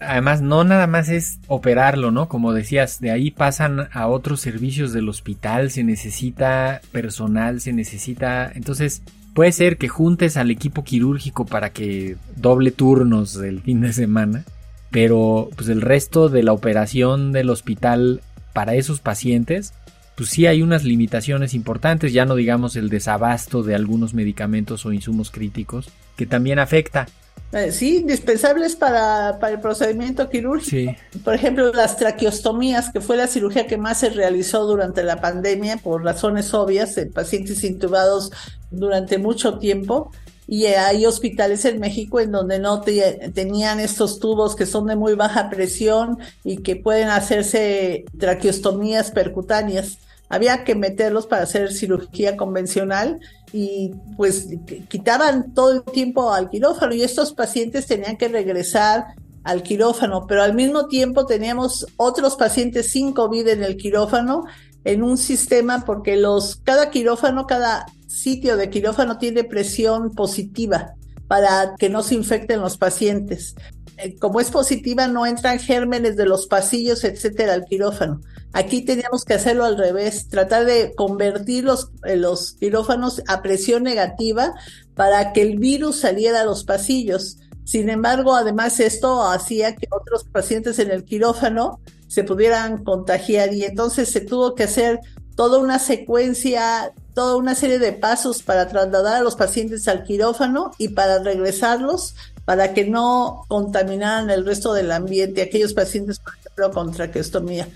además 0.00 0.40
no 0.40 0.64
nada 0.64 0.86
más 0.86 1.08
es 1.08 1.40
operarlo, 1.48 2.10
¿no? 2.10 2.28
Como 2.28 2.52
decías, 2.52 3.00
de 3.00 3.10
ahí 3.10 3.30
pasan 3.30 3.88
a 3.92 4.06
otros 4.06 4.40
servicios 4.40 4.92
del 4.92 5.08
hospital, 5.08 5.70
se 5.70 5.84
necesita 5.84 6.80
personal, 6.92 7.60
se 7.60 7.72
necesita... 7.72 8.50
Entonces, 8.54 9.02
puede 9.34 9.52
ser 9.52 9.76
que 9.76 9.88
juntes 9.88 10.36
al 10.36 10.50
equipo 10.50 10.84
quirúrgico 10.84 11.46
para 11.46 11.70
que 11.70 12.16
doble 12.36 12.70
turnos 12.70 13.34
del 13.38 13.60
fin 13.62 13.80
de 13.80 13.92
semana, 13.92 14.44
pero 14.90 15.50
pues 15.56 15.68
el 15.68 15.82
resto 15.82 16.28
de 16.28 16.42
la 16.42 16.52
operación 16.52 17.32
del 17.32 17.50
hospital 17.50 18.22
para 18.52 18.74
esos 18.74 19.00
pacientes, 19.00 19.74
pues 20.18 20.30
sí 20.30 20.48
hay 20.48 20.62
unas 20.62 20.82
limitaciones 20.82 21.54
importantes, 21.54 22.12
ya 22.12 22.24
no 22.24 22.34
digamos 22.34 22.74
el 22.74 22.88
desabasto 22.88 23.62
de 23.62 23.76
algunos 23.76 24.14
medicamentos 24.14 24.84
o 24.84 24.92
insumos 24.92 25.30
críticos, 25.30 25.90
que 26.16 26.26
también 26.26 26.58
afecta. 26.58 27.06
Eh, 27.52 27.70
sí, 27.70 27.98
indispensables 27.98 28.74
para, 28.74 29.38
para, 29.38 29.54
el 29.54 29.60
procedimiento 29.60 30.28
quirúrgico. 30.28 30.92
Por 31.22 31.34
ejemplo, 31.34 31.72
las 31.72 31.96
traqueostomías, 31.96 32.90
que 32.90 33.00
fue 33.00 33.16
la 33.16 33.28
cirugía 33.28 33.68
que 33.68 33.78
más 33.78 34.00
se 34.00 34.10
realizó 34.10 34.66
durante 34.66 35.04
la 35.04 35.20
pandemia 35.20 35.76
por 35.76 36.02
razones 36.02 36.52
obvias, 36.52 36.98
en 36.98 37.12
pacientes 37.12 37.62
intubados 37.62 38.32
durante 38.72 39.18
mucho 39.18 39.60
tiempo. 39.60 40.10
Y 40.48 40.64
hay 40.64 41.06
hospitales 41.06 41.64
en 41.64 41.78
México 41.78 42.18
en 42.18 42.32
donde 42.32 42.58
no 42.58 42.80
tenían 42.80 43.78
estos 43.78 44.18
tubos 44.18 44.56
que 44.56 44.66
son 44.66 44.86
de 44.86 44.96
muy 44.96 45.14
baja 45.14 45.48
presión 45.48 46.18
y 46.42 46.56
que 46.56 46.74
pueden 46.74 47.08
hacerse 47.08 48.04
traqueostomías 48.18 49.12
percutáneas 49.12 49.98
había 50.28 50.64
que 50.64 50.74
meterlos 50.74 51.26
para 51.26 51.42
hacer 51.42 51.72
cirugía 51.72 52.36
convencional 52.36 53.20
y 53.52 53.92
pues 54.16 54.48
quitaban 54.88 55.54
todo 55.54 55.72
el 55.72 55.82
tiempo 55.82 56.32
al 56.32 56.50
quirófano 56.50 56.94
y 56.94 57.02
estos 57.02 57.32
pacientes 57.32 57.86
tenían 57.86 58.16
que 58.16 58.28
regresar 58.28 59.06
al 59.44 59.62
quirófano, 59.62 60.26
pero 60.26 60.42
al 60.42 60.54
mismo 60.54 60.88
tiempo 60.88 61.24
teníamos 61.24 61.86
otros 61.96 62.36
pacientes 62.36 62.88
sin 62.88 63.12
COVID 63.12 63.48
en 63.48 63.64
el 63.64 63.76
quirófano 63.76 64.44
en 64.84 65.02
un 65.02 65.16
sistema 65.16 65.84
porque 65.86 66.16
los 66.16 66.56
cada 66.56 66.90
quirófano, 66.90 67.46
cada 67.46 67.86
sitio 68.06 68.56
de 68.56 68.68
quirófano 68.68 69.18
tiene 69.18 69.44
presión 69.44 70.14
positiva 70.14 70.94
para 71.28 71.74
que 71.78 71.88
no 71.88 72.02
se 72.02 72.14
infecten 72.16 72.60
los 72.60 72.76
pacientes. 72.78 73.54
Eh, 73.98 74.16
como 74.16 74.40
es 74.40 74.50
positiva, 74.50 75.08
no 75.08 75.26
entran 75.26 75.58
gérmenes 75.58 76.16
de 76.16 76.26
los 76.26 76.46
pasillos, 76.46 77.04
etcétera, 77.04 77.54
al 77.54 77.64
quirófano. 77.64 78.20
Aquí 78.52 78.82
teníamos 78.82 79.24
que 79.24 79.34
hacerlo 79.34 79.64
al 79.64 79.76
revés, 79.76 80.28
tratar 80.28 80.64
de 80.64 80.94
convertir 80.94 81.64
los, 81.64 81.90
eh, 82.04 82.16
los 82.16 82.52
quirófanos 82.54 83.22
a 83.26 83.42
presión 83.42 83.82
negativa 83.82 84.54
para 84.94 85.32
que 85.32 85.42
el 85.42 85.58
virus 85.58 86.00
saliera 86.00 86.40
a 86.40 86.44
los 86.44 86.64
pasillos. 86.64 87.38
Sin 87.64 87.90
embargo, 87.90 88.34
además 88.34 88.80
esto 88.80 89.22
hacía 89.22 89.76
que 89.76 89.88
otros 89.90 90.24
pacientes 90.24 90.78
en 90.78 90.90
el 90.90 91.04
quirófano 91.04 91.80
se 92.06 92.24
pudieran 92.24 92.82
contagiar 92.84 93.52
y 93.52 93.64
entonces 93.64 94.10
se 94.10 94.22
tuvo 94.22 94.54
que 94.54 94.64
hacer 94.64 95.00
toda 95.36 95.58
una 95.58 95.78
secuencia, 95.78 96.92
toda 97.18 97.34
una 97.34 97.56
serie 97.56 97.80
de 97.80 97.92
pasos 97.92 98.44
para 98.44 98.68
trasladar 98.68 99.16
a 99.16 99.22
los 99.22 99.34
pacientes 99.34 99.88
al 99.88 100.04
quirófano 100.04 100.70
y 100.78 100.90
para 100.90 101.20
regresarlos 101.20 102.14
para 102.44 102.74
que 102.74 102.84
no 102.84 103.44
contaminaran 103.48 104.30
el 104.30 104.46
resto 104.46 104.72
del 104.72 104.92
ambiente, 104.92 105.42
aquellos 105.42 105.74
pacientes, 105.74 106.20
por 106.20 106.34
ejemplo, 106.38 106.70
con 106.70 106.92
traqueostomía. 106.92 107.66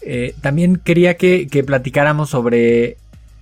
Eh, 0.00 0.34
también 0.40 0.80
quería 0.82 1.16
que, 1.16 1.46
platicáramos 1.64 2.30
sobre 2.30 2.96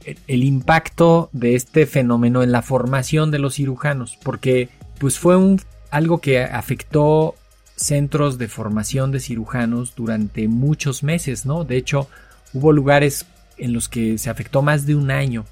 el 0.04 0.44
impacto 0.44 1.30
de 1.32 1.54
este 1.54 1.86
fenómeno 1.86 2.42
en 2.42 2.52
la 2.52 2.60
formación 2.60 3.30
de 3.30 3.38
los 3.38 3.54
cirujanos, 3.54 4.18
porque 4.22 4.68
pues 4.98 5.18
fue 5.18 5.38
un, 5.38 5.58
algo 5.90 6.18
que 6.18 6.42
afectó 6.42 7.34
centros 7.76 8.36
de 8.36 8.46
formación 8.46 9.10
de 9.10 9.20
cirujanos 9.20 9.94
durante 9.94 10.48
muchos 10.48 11.02
meses, 11.02 11.46
¿no? 11.46 11.64
De 11.64 11.78
hecho, 11.78 12.08
hubo 12.52 12.72
lugares 12.72 13.24
en 13.58 13.72
los 13.72 13.88
que 13.88 14.18
se 14.18 14.30
afectó 14.30 14.62
más 14.62 14.86
de 14.86 14.94
un 14.94 15.10
año 15.10 15.44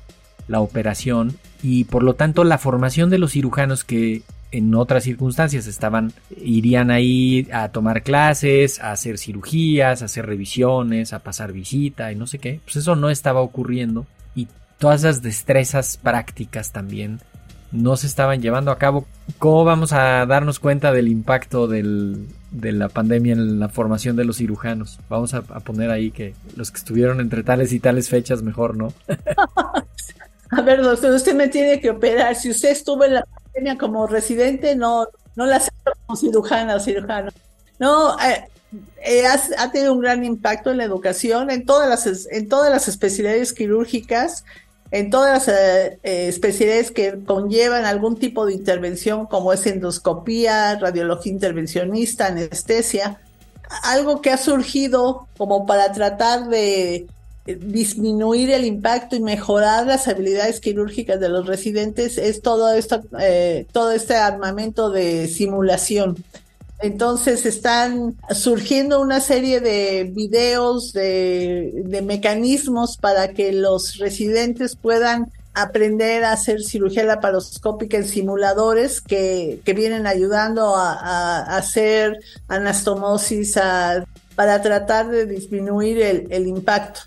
la 0.48 0.60
operación 0.60 1.36
y 1.62 1.84
por 1.84 2.02
lo 2.02 2.14
tanto 2.14 2.44
la 2.44 2.58
formación 2.58 3.10
de 3.10 3.18
los 3.18 3.32
cirujanos 3.32 3.84
que 3.84 4.22
en 4.52 4.74
otras 4.74 5.04
circunstancias 5.04 5.66
estaban 5.66 6.12
irían 6.42 6.90
ahí 6.90 7.46
a 7.52 7.68
tomar 7.68 8.02
clases, 8.02 8.80
a 8.80 8.92
hacer 8.92 9.18
cirugías, 9.18 10.02
a 10.02 10.06
hacer 10.06 10.26
revisiones, 10.26 11.12
a 11.12 11.20
pasar 11.20 11.52
visita 11.52 12.10
y 12.10 12.16
no 12.16 12.26
sé 12.26 12.38
qué. 12.38 12.60
Pues 12.64 12.76
eso 12.76 12.96
no 12.96 13.10
estaba 13.10 13.40
ocurriendo 13.40 14.06
y 14.34 14.48
todas 14.78 15.00
esas 15.00 15.22
destrezas 15.22 15.98
prácticas 15.98 16.72
también 16.72 17.20
no 17.72 17.96
se 17.96 18.08
estaban 18.08 18.42
llevando 18.42 18.72
a 18.72 18.78
cabo. 18.78 19.06
¿Cómo 19.38 19.64
vamos 19.64 19.92
a 19.92 20.26
darnos 20.26 20.58
cuenta 20.58 20.92
del 20.92 21.06
impacto 21.06 21.68
del, 21.68 22.26
de 22.50 22.72
la 22.72 22.88
pandemia 22.88 23.32
en 23.32 23.60
la 23.60 23.68
formación 23.68 24.16
de 24.16 24.24
los 24.24 24.38
cirujanos? 24.38 24.98
Vamos 25.08 25.34
a, 25.34 25.42
poner 25.42 25.90
ahí 25.90 26.10
que 26.10 26.34
los 26.56 26.70
que 26.70 26.78
estuvieron 26.78 27.20
entre 27.20 27.42
tales 27.42 27.72
y 27.72 27.80
tales 27.80 28.08
fechas 28.08 28.42
mejor, 28.42 28.76
¿no? 28.76 28.92
a 30.50 30.62
ver, 30.62 30.82
doctor, 30.82 31.12
usted 31.12 31.34
me 31.34 31.48
tiene 31.48 31.80
que 31.80 31.90
operar. 31.90 32.34
Si 32.34 32.50
usted 32.50 32.70
estuvo 32.70 33.04
en 33.04 33.14
la 33.14 33.24
como 33.78 34.06
residente, 34.06 34.76
no, 34.76 35.06
no 35.36 35.46
la 35.46 35.56
acepto 35.56 35.92
como 36.06 36.16
cirujana 36.16 36.76
o 36.76 36.80
cirujano. 36.80 37.30
No, 37.78 38.18
eh, 38.20 38.44
eh, 39.02 39.24
ha, 39.26 39.72
tenido 39.72 39.92
un 39.92 40.00
gran 40.00 40.24
impacto 40.24 40.70
en 40.70 40.76
la 40.76 40.84
educación, 40.84 41.50
en 41.50 41.64
todas 41.64 41.88
las, 41.88 42.28
en 42.30 42.48
todas 42.48 42.70
las 42.70 42.88
especialidades 42.88 43.52
quirúrgicas, 43.52 44.44
en 44.90 45.10
todas 45.10 45.46
las 45.46 45.48
eh, 45.48 45.98
especialidades 46.02 46.90
que 46.90 47.22
conllevan 47.24 47.84
algún 47.84 48.16
tipo 48.16 48.46
de 48.46 48.54
intervención, 48.54 49.26
como 49.26 49.52
es 49.52 49.66
endoscopía, 49.66 50.76
radiología 50.76 51.32
intervencionista, 51.32 52.26
anestesia. 52.26 53.20
Algo 53.84 54.20
que 54.20 54.30
ha 54.30 54.36
surgido 54.36 55.28
como 55.36 55.64
para 55.64 55.92
tratar 55.92 56.48
de 56.48 57.06
disminuir 57.46 58.50
el 58.50 58.64
impacto 58.64 59.16
y 59.16 59.20
mejorar 59.20 59.86
las 59.86 60.08
habilidades 60.08 60.60
quirúrgicas 60.60 61.18
de 61.20 61.28
los 61.28 61.46
residentes 61.46 62.18
es 62.18 62.42
todo 62.42 62.72
esto, 62.72 63.02
eh, 63.18 63.66
todo 63.72 63.92
este 63.92 64.16
armamento 64.16 64.90
de 64.90 65.28
simulación. 65.28 66.22
Entonces 66.82 67.44
están 67.44 68.16
surgiendo 68.30 69.00
una 69.00 69.20
serie 69.20 69.60
de 69.60 70.10
videos, 70.12 70.92
de, 70.92 71.72
de 71.84 72.02
mecanismos 72.02 72.96
para 72.96 73.28
que 73.28 73.52
los 73.52 73.98
residentes 73.98 74.76
puedan 74.76 75.30
aprender 75.52 76.24
a 76.24 76.32
hacer 76.32 76.62
cirugía 76.62 77.04
laparoscópica 77.04 77.96
en 77.96 78.06
simuladores 78.06 79.00
que, 79.00 79.60
que 79.64 79.74
vienen 79.74 80.06
ayudando 80.06 80.76
a, 80.76 80.92
a, 80.92 81.56
hacer 81.56 82.20
anastomosis 82.48 83.58
para 84.34 84.62
tratar 84.62 85.08
de 85.08 85.26
disminuir 85.26 86.00
el, 86.00 86.28
el 86.30 86.46
impacto. 86.46 87.00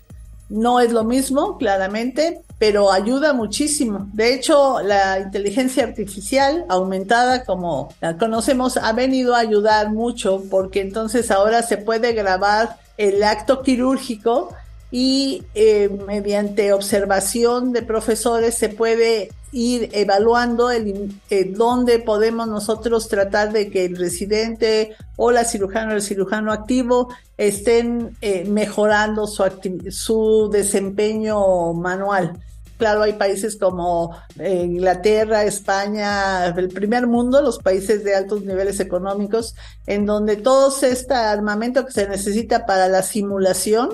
No 0.50 0.78
es 0.78 0.92
lo 0.92 1.04
mismo, 1.04 1.56
claramente, 1.58 2.42
pero 2.66 2.90
ayuda 2.90 3.34
muchísimo. 3.34 4.08
De 4.14 4.32
hecho, 4.32 4.80
la 4.80 5.20
inteligencia 5.20 5.84
artificial 5.84 6.64
aumentada, 6.70 7.44
como 7.44 7.90
la 8.00 8.16
conocemos, 8.16 8.78
ha 8.78 8.90
venido 8.94 9.34
a 9.34 9.40
ayudar 9.40 9.92
mucho 9.92 10.42
porque 10.50 10.80
entonces 10.80 11.30
ahora 11.30 11.62
se 11.62 11.76
puede 11.76 12.14
grabar 12.14 12.78
el 12.96 13.22
acto 13.22 13.60
quirúrgico 13.62 14.54
y 14.90 15.42
eh, 15.54 15.90
mediante 16.06 16.72
observación 16.72 17.74
de 17.74 17.82
profesores 17.82 18.54
se 18.54 18.70
puede 18.70 19.30
ir 19.52 19.90
evaluando 19.92 20.70
el, 20.70 21.12
eh, 21.28 21.52
dónde 21.54 21.98
podemos 21.98 22.48
nosotros 22.48 23.08
tratar 23.08 23.52
de 23.52 23.70
que 23.70 23.84
el 23.84 23.98
residente 23.98 24.96
o 25.16 25.30
la 25.32 25.44
cirujana 25.44 25.92
o 25.92 25.96
el 25.96 26.02
cirujano 26.02 26.50
activo 26.50 27.08
estén 27.36 28.16
eh, 28.22 28.46
mejorando 28.48 29.26
su, 29.26 29.44
su 29.90 30.48
desempeño 30.50 31.74
manual. 31.74 32.40
Claro, 32.76 33.02
hay 33.02 33.12
países 33.12 33.56
como 33.56 34.16
Inglaterra, 34.36 35.44
España, 35.44 36.46
el 36.46 36.68
primer 36.68 37.06
mundo, 37.06 37.40
los 37.40 37.58
países 37.58 38.02
de 38.02 38.14
altos 38.14 38.44
niveles 38.44 38.80
económicos, 38.80 39.54
en 39.86 40.06
donde 40.06 40.36
todo 40.36 40.74
este 40.82 41.14
armamento 41.14 41.86
que 41.86 41.92
se 41.92 42.08
necesita 42.08 42.66
para 42.66 42.88
la 42.88 43.02
simulación 43.02 43.90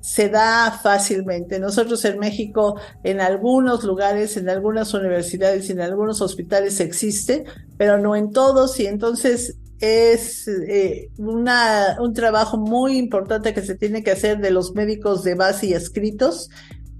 se 0.00 0.28
da 0.28 0.78
fácilmente. 0.82 1.58
Nosotros 1.58 2.04
en 2.04 2.18
México, 2.18 2.80
en 3.04 3.20
algunos 3.20 3.84
lugares, 3.84 4.36
en 4.36 4.48
algunas 4.48 4.94
universidades 4.94 5.68
en 5.70 5.80
algunos 5.80 6.20
hospitales 6.20 6.80
existe, 6.80 7.44
pero 7.76 7.98
no 7.98 8.16
en 8.16 8.32
todos 8.32 8.78
y 8.80 8.86
entonces 8.86 9.56
es 9.80 10.46
eh, 10.46 11.10
una, 11.16 11.96
un 12.00 12.12
trabajo 12.12 12.58
muy 12.58 12.98
importante 12.98 13.54
que 13.54 13.62
se 13.62 13.74
tiene 13.74 14.02
que 14.02 14.10
hacer 14.10 14.38
de 14.38 14.50
los 14.50 14.74
médicos 14.74 15.24
de 15.24 15.34
base 15.34 15.68
y 15.68 15.72
escritos 15.72 16.50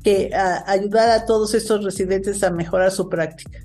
que 0.03 0.31
ayudar 0.67 1.11
a 1.11 1.27
todos 1.27 1.55
estos 1.55 1.85
residentes 1.85 2.43
a 2.43 2.51
mejorar 2.51 2.91
su 2.91 3.09
práctica. 3.09 3.61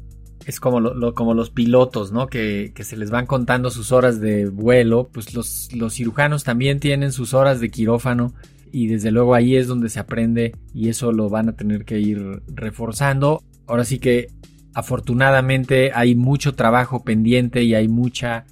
Es 0.45 0.59
como, 0.59 0.79
lo, 0.79 1.15
como 1.15 1.33
los 1.33 1.49
pilotos, 1.49 2.11
¿no? 2.11 2.27
Que, 2.27 2.71
que, 2.75 2.83
se 2.83 2.97
les 2.97 3.09
van 3.09 3.25
contando 3.25 3.71
sus 3.71 3.91
horas 3.91 4.19
de 4.19 4.45
vuelo. 4.47 5.09
Pues 5.11 5.33
los, 5.33 5.69
los 5.73 5.93
cirujanos 5.95 6.43
también 6.43 6.79
tienen 6.79 7.11
sus 7.11 7.33
horas 7.33 7.59
de 7.59 7.71
quirófano 7.71 8.33
y 8.71 8.87
desde 8.87 9.09
luego 9.09 9.33
ahí 9.33 9.55
es 9.55 9.67
donde 9.67 9.89
se 9.89 9.99
aprende 9.99 10.53
y 10.73 10.89
eso 10.89 11.11
lo 11.11 11.29
van 11.29 11.49
a 11.49 11.53
tener 11.55 11.85
que 11.85 11.99
ir 11.99 12.43
reforzando. 12.47 13.41
Ahora 13.65 13.85
sí 13.85 13.97
que 13.99 14.27
afortunadamente 14.75 15.91
hay 15.95 16.13
mucho 16.13 16.53
trabajo 16.53 17.03
pendiente 17.03 17.63
y 17.63 17.73
hay 17.73 17.87
mucha, 17.87 18.45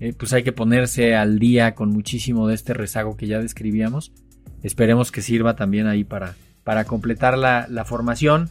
eh, 0.00 0.12
pues 0.12 0.32
hay 0.32 0.42
que 0.42 0.52
ponerse 0.52 1.14
al 1.14 1.38
día 1.38 1.74
con 1.74 1.90
muchísimo 1.90 2.48
de 2.48 2.56
este 2.56 2.74
rezago 2.74 3.16
que 3.16 3.28
ya 3.28 3.38
describíamos. 3.38 4.12
Esperemos 4.62 5.12
que 5.12 5.22
sirva 5.22 5.54
también 5.54 5.86
ahí 5.86 6.02
para, 6.02 6.34
para 6.68 6.84
completar 6.84 7.38
la, 7.38 7.84
formación. 7.86 8.50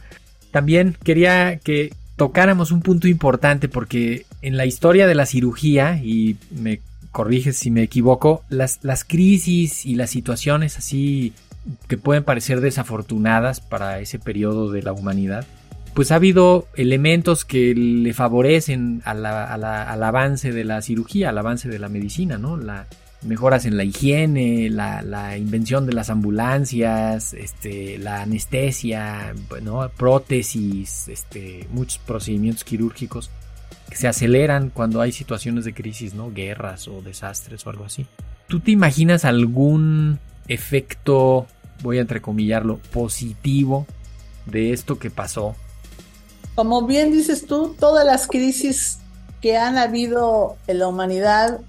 También 0.50 0.96
quería 1.04 1.60
que 1.60 1.94
tocáramos 2.16 2.72
un 2.72 2.82
punto 2.82 3.06
importante 3.06 3.68
porque 3.68 4.26
en 4.42 4.56
la 4.56 4.66
historia 4.66 5.06
de 5.06 5.14
la 5.14 5.24
cirugía, 5.24 6.00
y 6.02 6.36
me 6.50 6.80
corriges 7.12 7.58
si 7.58 7.70
me 7.70 7.84
equivoco, 7.84 8.42
las, 8.48 8.80
las 8.82 9.04
crisis 9.04 9.86
y 9.86 9.94
las 9.94 10.10
situaciones 10.10 10.78
así 10.78 11.32
que 11.86 11.96
pueden 11.96 12.24
parecer 12.24 12.60
desafortunadas 12.60 13.60
para 13.60 14.00
ese 14.00 14.18
periodo 14.18 14.72
de 14.72 14.82
la 14.82 14.92
humanidad, 14.92 15.46
pues 15.94 16.10
ha 16.10 16.16
habido 16.16 16.66
elementos 16.74 17.44
que 17.44 17.72
le 17.72 18.12
favorecen 18.14 19.00
al 19.04 19.24
avance 19.24 20.50
de 20.50 20.64
la 20.64 20.82
cirugía, 20.82 21.28
al 21.28 21.38
avance 21.38 21.68
de 21.68 21.78
la 21.78 21.88
medicina, 21.88 22.36
¿no? 22.36 22.56
La, 22.56 22.88
mejoras 23.22 23.64
en 23.64 23.76
la 23.76 23.84
higiene, 23.84 24.70
la, 24.70 25.36
invención 25.36 25.86
de 25.86 25.92
las 25.92 26.10
ambulancias, 26.10 27.34
este, 27.34 27.98
la 27.98 28.22
anestesia, 28.22 29.34
prótesis, 29.96 31.08
este, 31.08 31.66
muchos 31.70 31.98
procedimientos 31.98 32.64
quirúrgicos 32.64 33.30
que 33.90 33.96
se 33.96 34.08
aceleran 34.08 34.70
cuando 34.70 35.00
hay 35.00 35.12
situaciones 35.12 35.64
de 35.64 35.74
crisis, 35.74 36.14
¿no? 36.14 36.30
Guerras 36.30 36.88
o 36.88 37.00
desastres 37.02 37.66
o 37.66 37.70
algo 37.70 37.84
así. 37.84 38.06
¿Tú 38.46 38.60
te 38.60 38.70
imaginas 38.70 39.24
algún 39.24 40.18
efecto, 40.46 41.46
voy 41.82 41.98
a 41.98 42.02
entrecomillarlo, 42.02 42.78
positivo 42.92 43.86
de 44.46 44.72
esto 44.72 44.98
que 44.98 45.10
pasó? 45.10 45.56
Como 46.54 46.86
bien 46.86 47.12
dices 47.12 47.46
tú, 47.46 47.76
todas 47.78 48.04
las 48.04 48.26
crisis 48.26 48.98
que 49.40 49.56
han 49.56 49.78
habido 49.78 50.56
en 50.66 50.80
la 50.80 50.88
humanidad, 50.88 51.60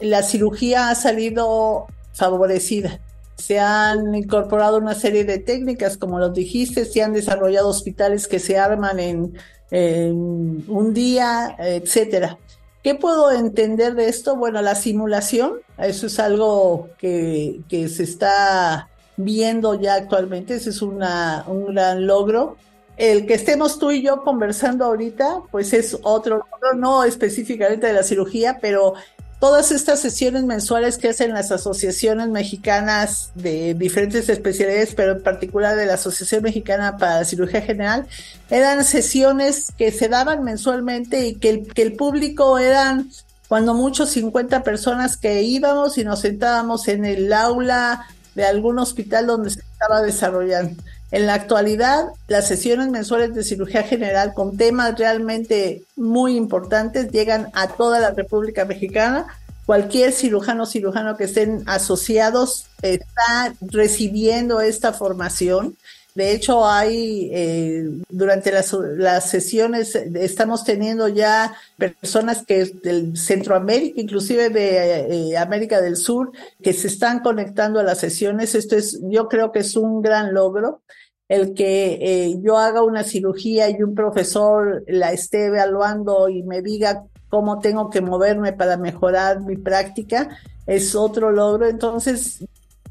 la 0.00 0.22
cirugía 0.22 0.90
ha 0.90 0.94
salido 0.94 1.86
favorecida. 2.12 3.00
Se 3.36 3.60
han 3.60 4.14
incorporado 4.14 4.78
una 4.78 4.94
serie 4.94 5.24
de 5.24 5.38
técnicas, 5.38 5.96
como 5.96 6.18
lo 6.18 6.30
dijiste, 6.30 6.84
se 6.84 7.02
han 7.02 7.12
desarrollado 7.12 7.68
hospitales 7.68 8.26
que 8.26 8.40
se 8.40 8.58
arman 8.58 8.98
en 8.98 9.32
un 9.70 10.94
día, 10.94 11.54
etcétera. 11.58 12.38
¿Qué 12.82 12.94
puedo 12.94 13.32
entender 13.32 13.94
de 13.94 14.08
esto? 14.08 14.36
Bueno, 14.36 14.62
la 14.62 14.74
simulación, 14.74 15.54
eso 15.78 16.06
es 16.06 16.18
algo 16.18 16.88
que, 16.98 17.60
se 17.70 18.02
está 18.02 18.88
viendo 19.16 19.74
ya 19.80 19.94
actualmente, 19.94 20.54
ese 20.54 20.70
es 20.70 20.80
un 20.80 20.98
gran 20.98 22.06
logro. 22.06 22.56
El 22.96 23.26
que 23.26 23.34
estemos 23.34 23.78
tú 23.78 23.90
y 23.90 24.02
yo 24.02 24.22
conversando 24.22 24.84
ahorita, 24.84 25.42
pues 25.50 25.72
es 25.72 25.98
otro 26.02 26.38
logro, 26.38 26.74
no 26.76 27.04
específicamente 27.04 27.88
de 27.88 27.92
la 27.92 28.02
cirugía, 28.02 28.58
pero 28.60 28.94
todas 29.38 29.70
estas 29.70 30.00
sesiones 30.00 30.44
mensuales 30.44 30.98
que 30.98 31.08
hacen 31.08 31.32
las 31.32 31.52
asociaciones 31.52 32.28
mexicanas 32.28 33.30
de 33.34 33.74
diferentes 33.74 34.28
especialidades, 34.28 34.94
pero 34.94 35.12
en 35.12 35.22
particular 35.22 35.76
de 35.76 35.86
la 35.86 35.94
Asociación 35.94 36.42
Mexicana 36.42 36.96
para 36.96 37.24
Cirugía 37.24 37.62
General, 37.62 38.06
eran 38.50 38.84
sesiones 38.84 39.72
que 39.76 39.92
se 39.92 40.08
daban 40.08 40.42
mensualmente 40.42 41.26
y 41.26 41.34
que 41.36 41.50
el, 41.50 41.72
que 41.72 41.82
el 41.82 41.94
público 41.94 42.58
eran 42.58 43.10
cuando 43.46 43.74
muchos 43.74 44.10
50 44.10 44.62
personas 44.62 45.16
que 45.16 45.42
íbamos 45.42 45.98
y 45.98 46.04
nos 46.04 46.20
sentábamos 46.20 46.88
en 46.88 47.04
el 47.04 47.32
aula 47.32 48.06
de 48.34 48.44
algún 48.44 48.78
hospital 48.78 49.26
donde 49.26 49.50
se 49.50 49.60
estaba 49.60 50.02
desarrollando. 50.02 50.82
En 51.10 51.26
la 51.26 51.34
actualidad, 51.34 52.08
las 52.26 52.46
sesiones 52.48 52.88
mensuales 52.88 53.34
de 53.34 53.42
cirugía 53.42 53.82
general 53.82 54.34
con 54.34 54.56
temas 54.58 54.98
realmente 54.98 55.82
muy 55.96 56.36
importantes 56.36 57.10
llegan 57.10 57.48
a 57.54 57.68
toda 57.68 57.98
la 57.98 58.10
República 58.10 58.66
Mexicana. 58.66 59.26
Cualquier 59.64 60.12
cirujano 60.12 60.64
o 60.64 60.66
cirujano 60.66 61.16
que 61.16 61.24
estén 61.24 61.62
asociados 61.66 62.66
está 62.82 63.54
recibiendo 63.60 64.60
esta 64.60 64.92
formación. 64.92 65.76
De 66.14 66.32
hecho, 66.32 66.66
hay 66.66 67.30
eh, 67.32 67.88
durante 68.08 68.50
las, 68.50 68.72
las, 68.72 69.30
sesiones 69.30 69.94
estamos 69.94 70.64
teniendo 70.64 71.06
ya 71.06 71.54
personas 71.76 72.44
que 72.44 72.64
del 72.64 73.16
Centroamérica, 73.16 74.00
inclusive 74.00 74.50
de 74.50 75.30
eh, 75.30 75.36
América 75.38 75.80
del 75.80 75.96
Sur, 75.96 76.32
que 76.60 76.72
se 76.72 76.88
están 76.88 77.20
conectando 77.20 77.78
a 77.78 77.84
las 77.84 77.98
sesiones. 77.98 78.54
Esto 78.54 78.74
es, 78.74 78.98
yo 79.02 79.28
creo 79.28 79.52
que 79.52 79.60
es 79.60 79.76
un 79.76 80.02
gran 80.02 80.34
logro 80.34 80.80
el 81.28 81.52
que 81.54 81.98
eh, 82.00 82.40
yo 82.40 82.56
haga 82.58 82.82
una 82.82 83.04
cirugía 83.04 83.68
y 83.68 83.82
un 83.82 83.94
profesor 83.94 84.82
la 84.88 85.12
esté 85.12 85.46
evaluando 85.46 86.28
y 86.28 86.42
me 86.42 86.62
diga 86.62 87.04
cómo 87.28 87.58
tengo 87.58 87.90
que 87.90 88.00
moverme 88.00 88.54
para 88.54 88.78
mejorar 88.78 89.40
mi 89.40 89.56
práctica, 89.56 90.38
es 90.66 90.94
otro 90.94 91.30
logro. 91.30 91.68
Entonces, 91.68 92.44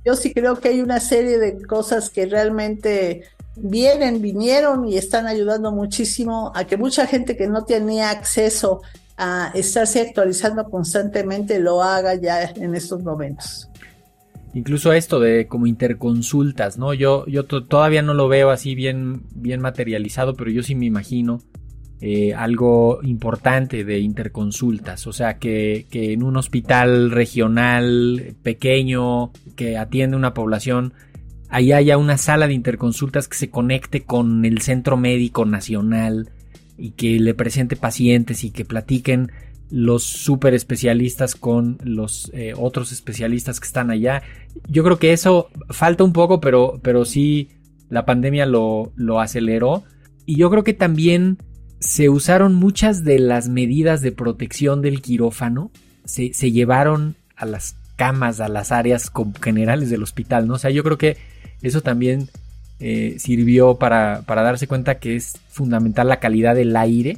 yo 0.07 0.15
sí 0.15 0.33
creo 0.33 0.55
que 0.55 0.69
hay 0.69 0.79
una 0.79 1.01
serie 1.01 1.37
de 1.37 1.61
cosas 1.65 2.09
que 2.09 2.27
realmente 2.27 3.23
vienen, 3.57 4.21
vinieron 4.21 4.87
y 4.87 4.95
están 4.95 5.27
ayudando 5.27 5.73
muchísimo 5.73 6.53
a 6.55 6.63
que 6.63 6.77
mucha 6.77 7.05
gente 7.07 7.35
que 7.35 7.47
no 7.47 7.65
tenía 7.65 8.09
acceso 8.09 8.81
a 9.17 9.51
estarse 9.53 9.99
actualizando 9.99 10.63
constantemente 10.69 11.59
lo 11.59 11.83
haga 11.83 12.15
ya 12.15 12.43
en 12.43 12.73
estos 12.73 13.03
momentos. 13.03 13.67
Incluso 14.53 14.93
esto 14.93 15.19
de 15.19 15.45
como 15.47 15.67
interconsultas, 15.67 16.77
¿no? 16.77 16.93
Yo, 16.93 17.25
yo 17.25 17.43
todavía 17.43 18.01
no 18.01 18.13
lo 18.13 18.29
veo 18.29 18.49
así 18.49 18.75
bien, 18.75 19.23
bien 19.35 19.59
materializado, 19.59 20.35
pero 20.35 20.51
yo 20.51 20.63
sí 20.63 20.73
me 20.73 20.85
imagino 20.85 21.41
eh, 22.01 22.33
algo 22.33 22.99
importante 23.03 23.83
de 23.83 23.99
interconsultas. 23.99 25.07
O 25.07 25.13
sea, 25.13 25.38
que, 25.38 25.88
que, 25.89 26.13
en 26.13 26.23
un 26.23 26.38
hospital 26.38 27.12
regional 27.12 28.36
pequeño 28.43 29.31
que 29.55 29.77
atiende 29.77 30.15
una 30.15 30.33
población 30.33 30.93
ahí 31.49 31.71
haya 31.71 31.97
una 31.97 32.17
sala 32.17 32.47
de 32.47 32.53
interconsultas 32.53 33.27
que 33.27 33.38
se 33.38 33.49
conecte 33.49 34.03
con 34.03 34.45
el 34.45 34.62
Centro 34.62 34.97
Médico 34.97 35.45
Nacional 35.45 36.29
y 36.77 36.91
que 36.91 37.19
le 37.19 37.33
presente 37.33 37.75
pacientes 37.75 38.43
y 38.43 38.51
que 38.51 38.65
platiquen 38.65 39.31
los 39.69 40.03
super 40.03 40.53
especialistas 40.53 41.36
con 41.36 41.77
los 41.83 42.31
eh, 42.33 42.53
otros 42.55 42.91
especialistas 42.91 43.60
que 43.60 43.67
están 43.67 43.91
allá. 43.91 44.23
Yo 44.69 44.83
creo 44.83 44.99
que 44.99 45.13
eso 45.13 45.49
falta 45.69 46.03
un 46.03 46.13
poco, 46.13 46.39
pero, 46.39 46.79
pero 46.81 47.03
sí 47.05 47.49
la 47.89 48.05
pandemia 48.05 48.45
lo, 48.45 48.91
lo 48.95 49.19
aceleró. 49.19 49.83
Y 50.25 50.36
yo 50.36 50.49
creo 50.49 50.63
que 50.63 50.73
también 50.73 51.38
se 51.79 52.09
usaron 52.09 52.55
muchas 52.55 53.03
de 53.03 53.19
las 53.19 53.49
medidas 53.49 54.01
de 54.01 54.11
protección 54.11 54.81
del 54.81 55.01
quirófano, 55.01 55.71
se, 56.05 56.31
llevaron 56.51 57.15
a 57.35 57.45
las 57.45 57.75
camas, 57.95 58.39
a 58.39 58.47
las 58.47 58.71
áreas 58.71 59.11
generales 59.41 59.89
del 59.89 60.03
hospital, 60.03 60.47
¿no? 60.47 60.55
O 60.55 60.59
sea, 60.59 60.71
yo 60.71 60.83
creo 60.83 60.97
que 60.97 61.17
eso 61.61 61.81
también 61.81 62.29
eh, 62.79 63.15
sirvió 63.19 63.75
para, 63.75 64.21
darse 64.21 64.67
cuenta 64.67 64.99
que 64.99 65.15
es 65.15 65.37
fundamental 65.49 66.07
la 66.07 66.19
calidad 66.19 66.55
del 66.55 66.75
aire 66.75 67.17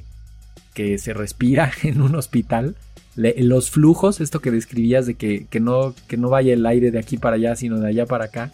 que 0.73 0.97
se 0.97 1.13
respira 1.13 1.71
en 1.83 2.01
un 2.01 2.15
hospital. 2.15 2.75
los 3.15 3.69
flujos, 3.69 4.21
esto 4.21 4.39
que 4.39 4.51
describías 4.51 5.05
de 5.05 5.15
que, 5.15 5.47
no, 5.59 5.93
que 6.07 6.17
no 6.17 6.29
vaya 6.29 6.53
el 6.53 6.65
aire 6.65 6.91
de 6.91 6.99
aquí 6.99 7.17
para 7.17 7.35
allá, 7.35 7.55
sino 7.55 7.79
de 7.79 7.89
allá 7.89 8.05
para 8.05 8.25
acá. 8.25 8.51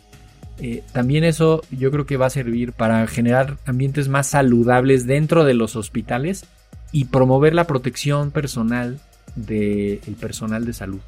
Eh, 0.59 0.83
también 0.93 1.23
eso 1.23 1.61
yo 1.69 1.91
creo 1.91 2.05
que 2.05 2.17
va 2.17 2.27
a 2.27 2.29
servir 2.29 2.71
para 2.71 3.05
generar 3.07 3.57
ambientes 3.65 4.07
más 4.07 4.27
saludables 4.27 5.05
dentro 5.05 5.43
de 5.43 5.53
los 5.53 5.75
hospitales 5.75 6.45
y 6.91 7.05
promover 7.05 7.53
la 7.53 7.67
protección 7.67 8.31
personal 8.31 8.99
del 9.35 9.99
personal 10.19 10.65
de 10.65 10.73
salud. 10.73 10.99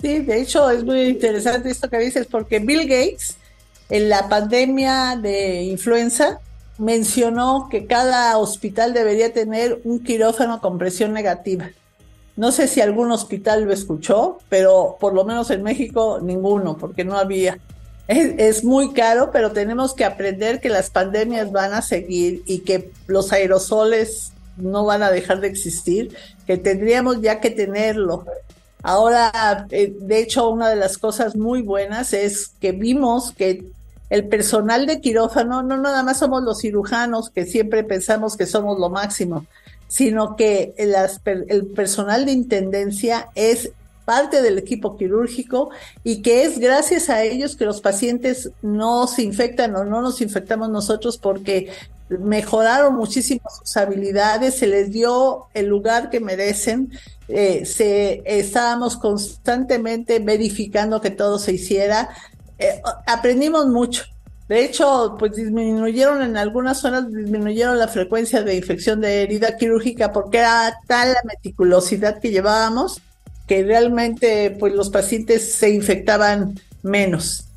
Sí, 0.00 0.20
de 0.20 0.40
hecho 0.40 0.70
es 0.70 0.84
muy 0.84 1.02
interesante 1.02 1.70
esto 1.70 1.88
que 1.88 1.98
dices 1.98 2.26
porque 2.30 2.58
Bill 2.58 2.82
Gates 2.82 3.36
en 3.90 4.08
la 4.08 4.28
pandemia 4.28 5.16
de 5.16 5.62
influenza 5.62 6.40
mencionó 6.78 7.68
que 7.70 7.86
cada 7.86 8.36
hospital 8.38 8.94
debería 8.94 9.32
tener 9.32 9.80
un 9.84 10.02
quirófano 10.02 10.60
con 10.60 10.78
presión 10.78 11.12
negativa. 11.12 11.70
No 12.36 12.50
sé 12.50 12.66
si 12.66 12.80
algún 12.80 13.12
hospital 13.12 13.64
lo 13.64 13.72
escuchó, 13.72 14.38
pero 14.48 14.96
por 14.98 15.12
lo 15.12 15.24
menos 15.24 15.50
en 15.50 15.62
México 15.62 16.18
ninguno, 16.22 16.76
porque 16.76 17.04
no 17.04 17.16
había. 17.16 17.58
Es, 18.08 18.64
muy 18.64 18.92
caro, 18.92 19.30
pero 19.32 19.52
tenemos 19.52 19.94
que 19.94 20.04
aprender 20.04 20.60
que 20.60 20.68
las 20.68 20.90
pandemias 20.90 21.52
van 21.52 21.72
a 21.72 21.82
seguir 21.82 22.42
y 22.46 22.60
que 22.60 22.90
los 23.06 23.32
aerosoles 23.32 24.32
no 24.56 24.84
van 24.84 25.02
a 25.02 25.10
dejar 25.10 25.40
de 25.40 25.48
existir, 25.48 26.14
que 26.46 26.58
tendríamos 26.58 27.22
ya 27.22 27.40
que 27.40 27.50
tenerlo. 27.50 28.26
Ahora, 28.82 29.66
eh, 29.70 29.94
de 29.98 30.18
hecho, 30.18 30.50
una 30.50 30.68
de 30.68 30.76
las 30.76 30.98
cosas 30.98 31.36
muy 31.36 31.62
buenas 31.62 32.12
es 32.12 32.48
que 32.60 32.72
vimos 32.72 33.32
que 33.32 33.64
el 34.10 34.28
personal 34.28 34.86
de 34.86 35.00
quirófano 35.00 35.62
no 35.62 35.78
nada 35.78 36.02
más 36.02 36.18
somos 36.18 36.42
los 36.42 36.60
cirujanos 36.60 37.30
que 37.30 37.46
siempre 37.46 37.82
pensamos 37.84 38.36
que 38.36 38.44
somos 38.44 38.78
lo 38.78 38.90
máximo, 38.90 39.46
sino 39.88 40.36
que 40.36 40.74
el 40.76 41.66
personal 41.68 42.26
de 42.26 42.32
intendencia 42.32 43.28
es 43.34 43.70
parte 44.04 44.42
del 44.42 44.58
equipo 44.58 44.96
quirúrgico 44.96 45.70
y 46.04 46.22
que 46.22 46.44
es 46.44 46.58
gracias 46.58 47.08
a 47.08 47.22
ellos 47.22 47.56
que 47.56 47.64
los 47.64 47.80
pacientes 47.80 48.50
no 48.62 49.06
se 49.06 49.22
infectan 49.22 49.74
o 49.76 49.84
no 49.84 50.02
nos 50.02 50.20
infectamos 50.20 50.68
nosotros 50.68 51.18
porque 51.18 51.70
mejoraron 52.08 52.96
muchísimo 52.96 53.42
sus 53.50 53.76
habilidades, 53.76 54.56
se 54.56 54.66
les 54.66 54.90
dio 54.90 55.46
el 55.54 55.66
lugar 55.66 56.10
que 56.10 56.20
merecen, 56.20 56.92
eh, 57.28 57.64
se, 57.64 58.22
estábamos 58.26 58.96
constantemente 58.96 60.18
verificando 60.18 61.00
que 61.00 61.10
todo 61.10 61.38
se 61.38 61.52
hiciera, 61.52 62.10
eh, 62.58 62.80
aprendimos 63.06 63.66
mucho. 63.66 64.04
De 64.48 64.64
hecho, 64.64 65.16
pues 65.18 65.32
disminuyeron 65.32 66.20
en 66.20 66.36
algunas 66.36 66.78
zonas, 66.78 67.10
disminuyeron 67.10 67.78
la 67.78 67.88
frecuencia 67.88 68.42
de 68.42 68.56
infección 68.56 69.00
de 69.00 69.22
herida 69.22 69.56
quirúrgica 69.56 70.12
porque 70.12 70.38
era 70.38 70.76
tal 70.86 71.12
la 71.12 71.22
meticulosidad 71.24 72.20
que 72.20 72.30
llevábamos 72.30 73.00
que 73.46 73.62
realmente 73.62 74.50
pues 74.58 74.74
los 74.74 74.90
pacientes 74.90 75.54
se 75.54 75.70
infectaban 75.70 76.58
menos. 76.82 77.51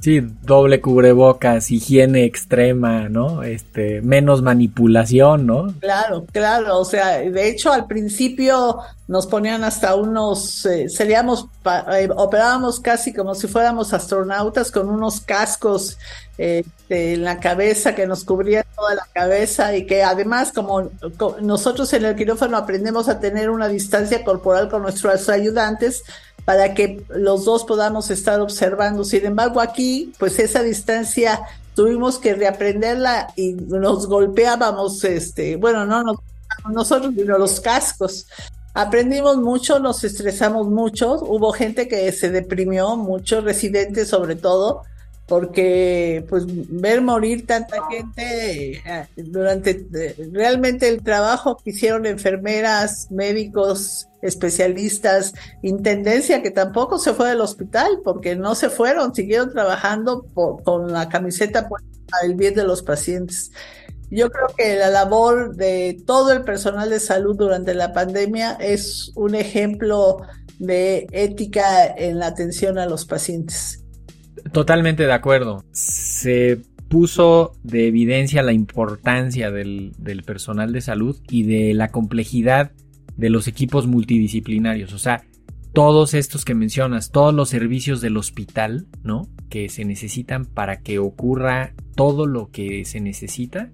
Sí, 0.00 0.20
doble 0.42 0.82
cubrebocas, 0.82 1.70
higiene 1.70 2.24
extrema, 2.24 3.08
¿no? 3.08 3.42
Este, 3.42 4.02
menos 4.02 4.42
manipulación, 4.42 5.46
¿no? 5.46 5.72
Claro, 5.80 6.26
claro. 6.30 6.78
O 6.78 6.84
sea, 6.84 7.18
de 7.20 7.48
hecho, 7.48 7.72
al 7.72 7.86
principio 7.86 8.80
nos 9.08 9.26
ponían 9.26 9.64
hasta 9.64 9.94
unos, 9.94 10.66
eh, 10.66 10.88
seríamos, 10.90 11.46
eh, 11.92 12.08
operábamos 12.14 12.80
casi 12.80 13.14
como 13.14 13.34
si 13.34 13.48
fuéramos 13.48 13.94
astronautas 13.94 14.70
con 14.70 14.90
unos 14.90 15.20
cascos 15.22 15.96
eh, 16.36 16.64
en 16.88 17.24
la 17.24 17.38
cabeza 17.40 17.94
que 17.94 18.06
nos 18.06 18.24
cubrían 18.24 18.64
toda 18.76 18.94
la 18.94 19.06
cabeza 19.12 19.74
y 19.76 19.86
que 19.86 20.02
además, 20.02 20.52
como 20.52 20.90
nosotros 21.40 21.92
en 21.92 22.04
el 22.04 22.16
quirófano 22.16 22.56
aprendemos 22.56 23.08
a 23.08 23.20
tener 23.20 23.50
una 23.50 23.68
distancia 23.68 24.24
corporal 24.24 24.68
con 24.68 24.82
nuestros 24.82 25.28
ayudantes, 25.28 26.02
para 26.44 26.74
que 26.74 27.04
los 27.08 27.44
dos 27.44 27.64
podamos 27.64 28.10
estar 28.10 28.40
observando. 28.40 29.04
Sin 29.04 29.24
embargo, 29.24 29.60
aquí, 29.60 30.12
pues 30.18 30.38
esa 30.38 30.62
distancia 30.62 31.40
tuvimos 31.74 32.18
que 32.18 32.34
reaprenderla 32.34 33.32
y 33.36 33.52
nos 33.52 34.06
golpeábamos, 34.06 35.02
este, 35.04 35.56
bueno, 35.56 35.84
no, 35.86 36.02
no 36.02 36.20
nosotros, 36.70 37.14
sino 37.16 37.38
los 37.38 37.60
cascos. 37.60 38.26
Aprendimos 38.74 39.36
mucho, 39.36 39.78
nos 39.78 40.02
estresamos 40.02 40.68
mucho, 40.68 41.14
hubo 41.14 41.52
gente 41.52 41.86
que 41.86 42.10
se 42.12 42.30
deprimió, 42.30 42.96
muchos 42.96 43.44
residentes 43.44 44.08
sobre 44.08 44.36
todo, 44.36 44.82
porque 45.26 46.24
pues 46.28 46.44
ver 46.46 47.00
morir 47.00 47.46
tanta 47.46 47.78
gente 47.88 48.72
eh, 48.76 49.06
durante 49.16 49.86
eh, 49.94 50.28
realmente 50.32 50.88
el 50.88 51.02
trabajo 51.02 51.56
que 51.56 51.70
hicieron 51.70 52.04
enfermeras, 52.04 53.10
médicos, 53.10 54.06
especialistas, 54.20 55.32
intendencia 55.62 56.42
que 56.42 56.50
tampoco 56.50 56.98
se 56.98 57.14
fue 57.14 57.30
del 57.30 57.40
hospital 57.40 58.00
porque 58.04 58.36
no 58.36 58.54
se 58.54 58.68
fueron, 58.68 59.14
siguieron 59.14 59.50
trabajando 59.50 60.26
con 60.34 60.92
la 60.92 61.08
camiseta 61.08 61.68
para 61.68 62.26
el 62.26 62.34
bien 62.34 62.54
de 62.54 62.64
los 62.64 62.82
pacientes. 62.82 63.50
Yo 64.10 64.30
creo 64.30 64.46
que 64.56 64.76
la 64.76 64.90
labor 64.90 65.56
de 65.56 66.00
todo 66.06 66.32
el 66.32 66.42
personal 66.42 66.90
de 66.90 67.00
salud 67.00 67.34
durante 67.36 67.74
la 67.74 67.92
pandemia 67.92 68.52
es 68.60 69.10
un 69.16 69.34
ejemplo 69.34 70.18
de 70.58 71.06
ética 71.10 71.86
en 71.86 72.18
la 72.18 72.26
atención 72.26 72.78
a 72.78 72.86
los 72.86 73.06
pacientes. 73.06 73.83
Totalmente 74.52 75.04
de 75.06 75.12
acuerdo. 75.12 75.64
Se 75.72 76.60
puso 76.88 77.56
de 77.62 77.88
evidencia 77.88 78.42
la 78.42 78.52
importancia 78.52 79.50
del, 79.50 79.94
personal 80.24 80.72
de 80.72 80.80
salud 80.80 81.16
y 81.28 81.42
de 81.42 81.74
la 81.74 81.88
complejidad 81.88 82.72
de 83.16 83.30
los 83.30 83.48
equipos 83.48 83.86
multidisciplinarios. 83.86 84.92
O 84.92 84.98
sea, 84.98 85.24
todos 85.72 86.14
estos 86.14 86.44
que 86.44 86.54
mencionas, 86.54 87.10
todos 87.10 87.34
los 87.34 87.48
servicios 87.48 88.00
del 88.00 88.16
hospital, 88.16 88.86
¿no? 89.02 89.28
Que 89.48 89.68
se 89.68 89.84
necesitan 89.84 90.44
para 90.44 90.80
que 90.82 90.98
ocurra 90.98 91.72
todo 91.96 92.26
lo 92.26 92.50
que 92.50 92.84
se 92.84 93.00
necesita, 93.00 93.70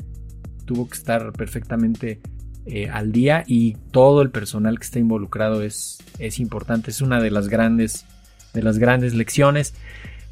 tuvo 0.64 0.88
que 0.88 0.96
estar 0.96 1.32
perfectamente 1.32 2.20
eh, 2.64 2.88
al 2.88 3.10
día 3.12 3.44
y 3.46 3.74
todo 3.90 4.22
el 4.22 4.30
personal 4.30 4.78
que 4.78 4.84
está 4.84 4.98
involucrado 4.98 5.62
es, 5.62 5.98
es 6.18 6.38
importante. 6.38 6.90
Es 6.90 7.00
una 7.00 7.20
de 7.20 7.30
las 7.30 7.48
grandes, 7.48 8.06
de 8.54 8.62
las 8.62 8.78
grandes 8.78 9.14
lecciones. 9.14 9.74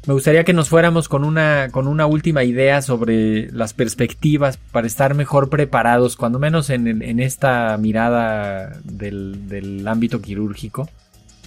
Me 0.07 0.13
gustaría 0.13 0.45
que 0.45 0.53
nos 0.53 0.69
fuéramos 0.69 1.09
con 1.09 1.25
una, 1.25 1.69
con 1.71 1.87
una 1.87 2.05
última 2.05 2.43
idea 2.43 2.81
sobre 2.81 3.51
las 3.51 3.73
perspectivas 3.73 4.57
para 4.71 4.87
estar 4.87 5.13
mejor 5.13 5.49
preparados, 5.49 6.15
cuando 6.15 6.39
menos 6.39 6.69
en, 6.69 7.19
esta 7.19 7.77
mirada 7.77 8.79
del, 8.83 9.85
ámbito 9.87 10.21
quirúrgico, 10.21 10.89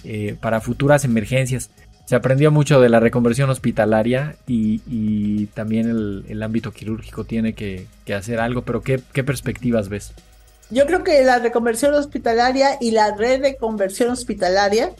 eh, 0.03 0.37
para 0.39 0.61
futuras 0.61 1.03
emergencias. 1.03 1.71
Se 2.05 2.15
aprendió 2.15 2.51
mucho 2.51 2.79
de 2.79 2.89
la 2.89 2.99
reconversión 2.99 3.49
hospitalaria 3.49 4.35
y, 4.45 5.47
también 5.47 5.89
el, 6.27 6.43
ámbito 6.43 6.71
quirúrgico 6.71 7.23
tiene 7.23 7.53
que, 7.53 7.87
hacer 8.15 8.39
algo, 8.39 8.61
pero 8.61 8.81
¿qué, 8.81 8.99
perspectivas 9.23 9.89
ves? 9.89 10.13
Yo 10.69 10.85
creo 10.85 11.03
que 11.03 11.23
la 11.23 11.39
reconversión 11.39 11.93
hospitalaria 11.95 12.77
y 12.79 12.91
la 12.91 13.15
red 13.15 13.41
de 13.41 13.57
conversión 13.57 14.11
hospitalaria 14.11 14.91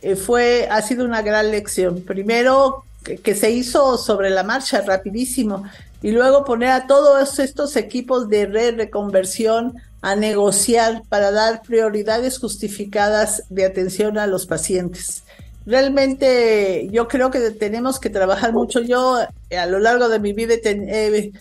eh, 0.00 0.16
fue, 0.16 0.66
ha 0.70 0.80
sido 0.82 1.04
una 1.04 1.22
gran 1.22 1.50
lección. 1.50 2.02
Primero, 2.02 2.84
que, 3.02 3.34
se 3.34 3.50
hizo 3.50 3.98
sobre 3.98 4.30
la 4.30 4.42
marcha 4.42 4.80
rapidísimo 4.80 5.64
y 6.02 6.12
luego 6.12 6.44
poner 6.44 6.70
a 6.70 6.86
todos 6.86 7.38
estos 7.38 7.76
equipos 7.76 8.28
de 8.28 8.46
red 8.46 8.76
de 8.76 8.90
conversión 8.90 9.74
a 10.00 10.16
negociar 10.16 11.02
para 11.08 11.30
dar 11.30 11.62
prioridades 11.62 12.38
justificadas 12.38 13.44
de 13.50 13.64
atención 13.64 14.18
a 14.18 14.26
los 14.26 14.46
pacientes. 14.46 15.22
Realmente 15.64 16.88
yo 16.90 17.06
creo 17.06 17.30
que 17.30 17.50
tenemos 17.52 18.00
que 18.00 18.10
trabajar 18.10 18.52
mucho. 18.52 18.80
Yo 18.80 19.16
a 19.16 19.66
lo 19.66 19.78
largo 19.78 20.08
de 20.08 20.18
mi 20.18 20.32
vida 20.32 20.54
he 20.64 21.32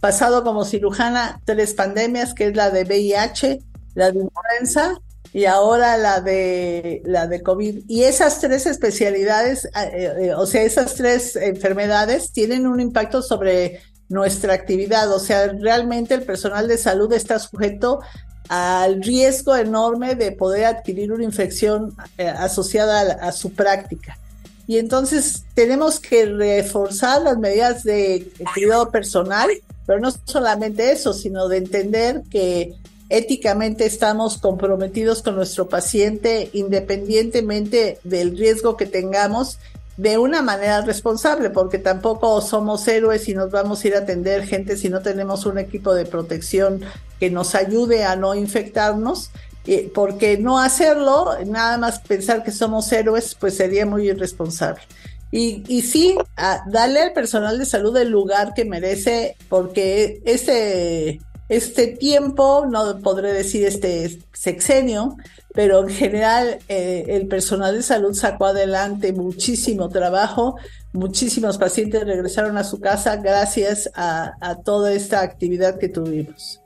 pasado 0.00 0.42
como 0.42 0.64
cirujana 0.64 1.40
tres 1.44 1.74
pandemias, 1.74 2.34
que 2.34 2.48
es 2.48 2.56
la 2.56 2.70
de 2.70 2.82
VIH, 2.82 3.60
la 3.94 4.10
de 4.10 4.20
influenza 4.20 5.00
y 5.32 5.44
ahora 5.44 5.96
la 5.96 6.20
de 6.20 7.02
la 7.04 7.26
de 7.26 7.42
COVID. 7.42 7.84
Y 7.88 8.04
esas 8.04 8.40
tres 8.40 8.66
especialidades, 8.66 9.66
eh, 9.66 10.12
eh, 10.20 10.34
o 10.34 10.46
sea, 10.46 10.62
esas 10.62 10.94
tres 10.94 11.36
enfermedades 11.36 12.32
tienen 12.32 12.66
un 12.66 12.80
impacto 12.80 13.22
sobre 13.22 13.80
nuestra 14.08 14.54
actividad. 14.54 15.12
O 15.12 15.18
sea, 15.18 15.48
realmente 15.48 16.14
el 16.14 16.22
personal 16.22 16.66
de 16.66 16.78
salud 16.78 17.12
está 17.12 17.38
sujeto 17.38 18.00
al 18.48 19.02
riesgo 19.02 19.54
enorme 19.54 20.14
de 20.14 20.32
poder 20.32 20.64
adquirir 20.64 21.12
una 21.12 21.24
infección 21.24 21.94
eh, 22.16 22.26
asociada 22.26 23.18
a, 23.20 23.32
su 23.32 23.52
práctica. 23.52 24.18
Y 24.66 24.78
entonces 24.78 25.44
tenemos 25.54 26.00
que 26.00 26.26
reforzar 26.26 27.22
las 27.22 27.38
medidas 27.38 27.84
de 27.84 28.30
cuidado 28.54 28.90
personal, 28.90 29.50
pero 29.86 30.00
no 30.00 30.10
solamente 30.24 30.92
eso, 30.92 31.12
sino 31.12 31.48
de 31.48 31.58
entender 31.58 32.22
que 32.30 32.74
éticamente 33.08 33.86
estamos 33.86 34.38
comprometidos 34.38 35.22
con 35.22 35.36
nuestro 35.36 35.68
paciente 35.68 36.50
independientemente 36.52 37.98
del 38.04 38.36
riesgo 38.36 38.76
que 38.76 38.86
tengamos 38.86 39.58
de 39.96 40.16
una 40.16 40.42
manera 40.42 40.82
responsable, 40.82 41.50
porque 41.50 41.78
tampoco 41.78 42.40
somos 42.40 42.86
héroes 42.86 43.28
y 43.28 43.34
nos 43.34 43.50
vamos 43.50 43.82
a 43.82 43.88
ir 43.88 43.94
a 43.96 44.00
atender 44.00 44.46
gente 44.46 44.76
si 44.76 44.88
no 44.88 45.00
tenemos 45.02 45.44
un 45.44 45.58
equipo 45.58 45.92
de 45.92 46.06
protección 46.06 46.82
que 47.18 47.30
nos 47.30 47.56
ayude 47.56 48.04
a 48.04 48.14
no 48.14 48.36
infectarnos, 48.36 49.32
eh, 49.66 49.90
porque 49.92 50.38
no 50.38 50.60
hacerlo, 50.60 51.32
nada 51.46 51.78
más 51.78 51.98
pensar 51.98 52.44
que 52.44 52.52
somos 52.52 52.90
héroes, 52.92 53.34
pues 53.34 53.56
sería 53.56 53.86
muy 53.86 54.08
irresponsable. 54.08 54.82
Y, 55.30 55.82
sí, 55.82 56.16
a 56.36 56.62
darle 56.68 57.02
al 57.02 57.12
personal 57.12 57.58
de 57.58 57.66
salud 57.66 57.94
el 57.98 58.08
lugar 58.08 58.54
que 58.54 58.64
merece, 58.64 59.36
porque 59.50 60.22
este, 60.24 61.20
este 61.48 61.86
tiempo, 61.86 62.66
no 62.70 62.98
podré 63.00 63.32
decir 63.32 63.64
este 63.64 64.18
sexenio, 64.32 65.16
pero 65.54 65.82
en 65.82 65.88
general 65.88 66.58
eh, 66.68 67.06
el 67.08 67.26
personal 67.26 67.74
de 67.74 67.82
salud 67.82 68.14
sacó 68.14 68.46
adelante 68.46 69.12
muchísimo 69.12 69.88
trabajo, 69.88 70.56
muchísimos 70.92 71.58
pacientes 71.58 72.04
regresaron 72.04 72.58
a 72.58 72.64
su 72.64 72.80
casa 72.80 73.16
gracias 73.16 73.90
a, 73.94 74.58
toda 74.64 74.92
esta 74.92 75.22
actividad 75.22 75.78
que 75.78 75.88
tuvimos. 75.88 76.60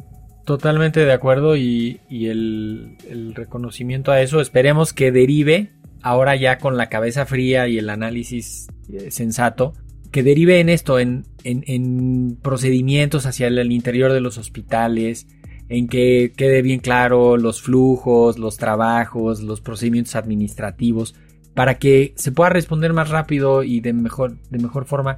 Totalmente 0.44 1.04
de 1.04 1.12
acuerdo 1.12 1.56
y, 1.56 2.00
el, 2.10 3.32
reconocimiento 3.34 4.10
a 4.10 4.20
eso 4.20 4.40
esperemos 4.40 4.92
que 4.92 5.12
derive 5.12 5.72
ahora 6.02 6.34
ya 6.34 6.58
con 6.58 6.76
la 6.76 6.88
cabeza 6.88 7.26
fría 7.26 7.68
y 7.68 7.78
el 7.78 7.88
análisis 7.88 8.66
eh, 8.92 9.12
sensato, 9.12 9.74
que 10.12 10.22
derive 10.22 10.60
en 10.60 10.68
esto, 10.68 10.98
en, 10.98 11.24
en, 11.42 11.64
en 11.66 12.38
procedimientos 12.40 13.26
hacia 13.26 13.48
el 13.48 13.72
interior 13.72 14.12
de 14.12 14.20
los 14.20 14.38
hospitales, 14.38 15.26
en 15.68 15.88
que 15.88 16.32
quede 16.36 16.60
bien 16.62 16.80
claro 16.80 17.38
los 17.38 17.62
flujos, 17.62 18.38
los 18.38 18.58
trabajos, 18.58 19.40
los 19.40 19.62
procedimientos 19.62 20.14
administrativos, 20.14 21.14
para 21.54 21.78
que 21.78 22.12
se 22.16 22.30
pueda 22.30 22.50
responder 22.50 22.92
más 22.92 23.08
rápido 23.08 23.62
y 23.62 23.80
de 23.80 23.94
mejor, 23.94 24.36
de 24.50 24.58
mejor 24.58 24.84
forma 24.84 25.16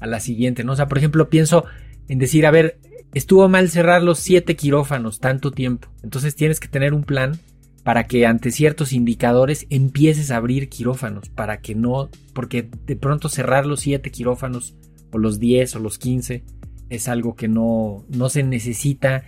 a 0.00 0.06
la 0.06 0.20
siguiente, 0.20 0.62
¿no? 0.64 0.72
O 0.72 0.76
sea, 0.76 0.86
por 0.86 0.98
ejemplo, 0.98 1.28
pienso 1.28 1.64
en 2.08 2.18
decir, 2.18 2.46
a 2.46 2.52
ver, 2.52 2.78
estuvo 3.14 3.48
mal 3.48 3.68
cerrar 3.68 4.02
los 4.02 4.20
siete 4.20 4.54
quirófanos 4.54 5.18
tanto 5.18 5.50
tiempo. 5.50 5.88
Entonces 6.02 6.36
tienes 6.36 6.60
que 6.60 6.68
tener 6.68 6.94
un 6.94 7.02
plan 7.02 7.40
para 7.86 8.08
que 8.08 8.26
ante 8.26 8.50
ciertos 8.50 8.92
indicadores 8.92 9.68
empieces 9.70 10.32
a 10.32 10.38
abrir 10.38 10.68
quirófanos, 10.68 11.28
para 11.28 11.60
que 11.60 11.76
no, 11.76 12.10
porque 12.32 12.68
de 12.84 12.96
pronto 12.96 13.28
cerrar 13.28 13.64
los 13.64 13.78
siete 13.78 14.10
quirófanos 14.10 14.74
o 15.12 15.18
los 15.18 15.38
10 15.38 15.76
o 15.76 15.78
los 15.78 15.96
15 15.96 16.42
es 16.90 17.06
algo 17.06 17.36
que 17.36 17.46
no, 17.46 18.04
no 18.08 18.28
se 18.28 18.42
necesita 18.42 19.22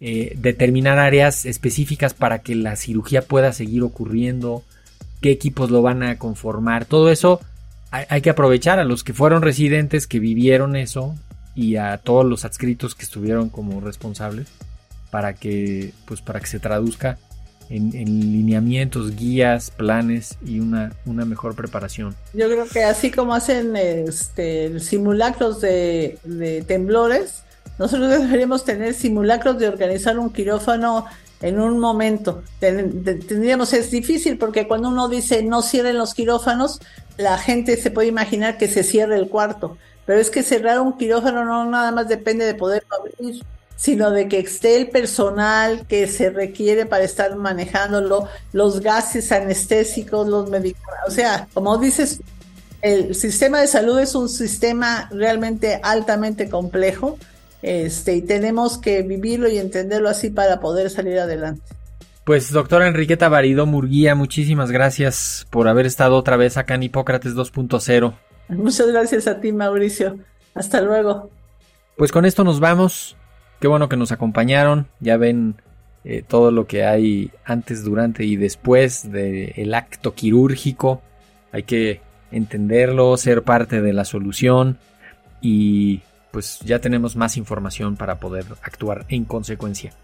eh, 0.00 0.36
determinar 0.40 1.00
áreas 1.00 1.44
específicas 1.44 2.14
para 2.14 2.42
que 2.42 2.54
la 2.54 2.76
cirugía 2.76 3.22
pueda 3.22 3.52
seguir 3.52 3.82
ocurriendo, 3.82 4.62
qué 5.20 5.32
equipos 5.32 5.72
lo 5.72 5.82
van 5.82 6.04
a 6.04 6.16
conformar, 6.16 6.84
todo 6.84 7.10
eso 7.10 7.40
hay, 7.90 8.20
que 8.20 8.30
aprovechar 8.30 8.78
a 8.78 8.84
los 8.84 9.02
que 9.02 9.12
fueron 9.12 9.42
residentes, 9.42 10.06
que 10.06 10.20
vivieron 10.20 10.76
eso 10.76 11.16
y 11.56 11.74
a 11.74 11.98
todos 11.98 12.24
los 12.24 12.44
adscritos 12.44 12.94
que 12.94 13.02
estuvieron 13.02 13.48
como 13.48 13.80
responsables 13.80 14.46
para 15.10 15.34
que, 15.34 15.92
pues, 16.06 16.20
para 16.20 16.38
que 16.38 16.46
se 16.46 16.60
traduzca 16.60 17.18
en, 17.70 17.92
lineamientos, 17.92 19.16
guías, 19.16 19.70
planes 19.70 20.36
y 20.44 20.60
una, 20.60 20.92
una 21.06 21.24
mejor 21.24 21.54
preparación. 21.54 22.14
Yo 22.32 22.46
creo 22.46 22.66
que 22.66 22.84
así 22.84 23.10
como 23.10 23.34
hacen 23.34 23.76
este, 23.76 24.78
simulacros 24.80 25.60
de, 25.60 26.18
de 26.24 26.62
temblores, 26.62 27.42
nosotros 27.78 28.08
deberíamos 28.10 28.64
tener 28.64 28.94
simulacros 28.94 29.58
de 29.58 29.68
organizar 29.68 30.18
un 30.18 30.30
quirófano 30.30 31.06
en 31.44 31.60
un 31.60 31.78
momento. 31.78 32.42
Tendríamos, 32.58 33.72
es 33.72 33.90
difícil 33.90 34.38
porque 34.38 34.66
cuando 34.66 34.88
uno 34.88 35.08
dice 35.08 35.42
no 35.42 35.62
cierren 35.62 35.98
los 35.98 36.14
quirófanos, 36.14 36.80
la 37.16 37.36
gente 37.38 37.76
se 37.76 37.90
puede 37.90 38.08
imaginar 38.08 38.56
que 38.56 38.68
se 38.68 38.82
cierre 38.82 39.16
el 39.16 39.28
cuarto. 39.28 39.76
Pero 40.06 40.20
es 40.20 40.30
que 40.30 40.42
cerrar 40.42 40.80
un 40.80 40.96
quirófano 40.96 41.44
no 41.44 41.64
nada 41.70 41.90
más 41.92 42.08
depende 42.08 42.44
de 42.44 42.54
poder 42.54 42.84
abrir, 42.90 43.42
sino 43.76 44.10
de 44.10 44.28
que 44.28 44.38
esté 44.38 44.76
el 44.76 44.88
personal 44.88 45.86
que 45.86 46.06
se 46.06 46.30
requiere 46.30 46.86
para 46.86 47.04
estar 47.04 47.36
manejándolo, 47.36 48.28
los 48.52 48.80
gases 48.80 49.32
anestésicos, 49.32 50.28
los 50.28 50.48
medicamentos. 50.50 51.08
O 51.08 51.10
sea, 51.10 51.48
como 51.52 51.76
dices, 51.78 52.20
el 52.82 53.14
sistema 53.14 53.60
de 53.60 53.66
salud 53.66 53.98
es 53.98 54.14
un 54.14 54.28
sistema 54.28 55.08
realmente 55.10 55.80
altamente 55.82 56.48
complejo 56.48 57.18
este, 57.62 58.14
y 58.14 58.22
tenemos 58.22 58.76
que 58.76 59.02
vivirlo 59.02 59.48
y 59.48 59.58
entenderlo 59.58 60.10
así 60.10 60.28
para 60.30 60.60
poder 60.60 60.90
salir 60.90 61.18
adelante. 61.18 61.62
Pues 62.24 62.52
doctora 62.52 62.86
Enriqueta 62.86 63.28
Barido 63.28 63.66
Murguía, 63.66 64.14
muchísimas 64.14 64.70
gracias 64.70 65.46
por 65.50 65.68
haber 65.68 65.86
estado 65.86 66.16
otra 66.16 66.36
vez 66.36 66.56
acá 66.56 66.74
en 66.74 66.84
Hipócrates 66.84 67.34
2.0. 67.34 68.14
Muchas 68.48 68.86
gracias 68.88 69.26
a 69.26 69.40
ti, 69.40 69.52
Mauricio. 69.52 70.18
Hasta 70.54 70.80
luego. 70.80 71.30
Pues 71.96 72.12
con 72.12 72.24
esto 72.24 72.44
nos 72.44 72.60
vamos. 72.60 73.16
Qué 73.64 73.68
bueno 73.68 73.88
que 73.88 73.96
nos 73.96 74.12
acompañaron. 74.12 74.88
Ya 75.00 75.16
ven 75.16 75.54
eh, 76.04 76.22
todo 76.28 76.50
lo 76.50 76.66
que 76.66 76.84
hay 76.84 77.30
antes, 77.46 77.82
durante 77.82 78.22
y 78.26 78.36
después 78.36 79.10
del 79.10 79.72
acto 79.72 80.12
quirúrgico. 80.12 81.00
Hay 81.50 81.62
que 81.62 82.02
entenderlo, 82.30 83.16
ser 83.16 83.42
parte 83.42 83.80
de 83.80 83.94
la 83.94 84.04
solución 84.04 84.76
y 85.40 86.02
pues 86.30 86.60
ya 86.60 86.80
tenemos 86.80 87.16
más 87.16 87.38
información 87.38 87.96
para 87.96 88.20
poder 88.20 88.44
actuar 88.60 89.06
en 89.08 89.24
consecuencia. 89.24 89.94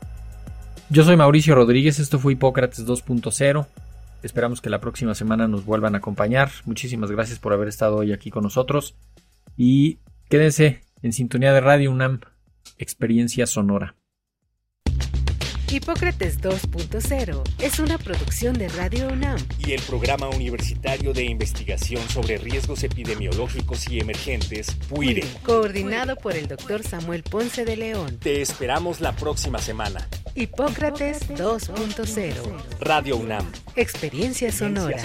Yo 0.88 1.04
soy 1.04 1.18
Mauricio 1.18 1.54
Rodríguez, 1.54 1.98
esto 1.98 2.18
fue 2.18 2.32
Hipócrates 2.32 2.86
2.0. 2.86 3.66
Esperamos 4.22 4.62
que 4.62 4.70
la 4.70 4.80
próxima 4.80 5.14
semana 5.14 5.48
nos 5.48 5.66
vuelvan 5.66 5.94
a 5.94 5.98
acompañar. 5.98 6.50
Muchísimas 6.64 7.10
gracias 7.10 7.38
por 7.38 7.52
haber 7.52 7.68
estado 7.68 7.96
hoy 7.96 8.14
aquí 8.14 8.30
con 8.30 8.42
nosotros. 8.42 8.94
Y 9.54 9.98
quédense 10.30 10.80
en 11.02 11.12
sintonía 11.12 11.52
de 11.52 11.60
Radio 11.60 11.90
UNAM, 11.90 12.20
Experiencia 12.80 13.46
Sonora. 13.46 13.94
Hipócrates 15.70 16.40
2.0 16.40 17.42
es 17.60 17.78
una 17.78 17.98
producción 17.98 18.54
de 18.58 18.68
Radio 18.70 19.08
UNAM 19.08 19.38
y 19.58 19.72
el 19.72 19.82
Programa 19.82 20.30
Universitario 20.30 21.12
de 21.12 21.24
Investigación 21.24 22.08
sobre 22.08 22.38
Riesgos 22.38 22.82
Epidemiológicos 22.82 23.86
y 23.90 24.00
Emergentes, 24.00 24.74
PUIRE, 24.88 25.22
coordinado 25.44 26.16
por 26.16 26.34
el 26.34 26.48
doctor 26.48 26.82
Samuel 26.82 27.22
Ponce 27.22 27.66
de 27.66 27.76
León. 27.76 28.18
Te 28.18 28.40
esperamos 28.40 29.02
la 29.02 29.14
próxima 29.14 29.58
semana. 29.58 30.08
Hipócrates 30.34 31.28
2.0 31.28 32.32
Radio 32.80 33.18
UNAM. 33.18 33.44
Experiencia 33.76 34.50
sonora. 34.50 34.96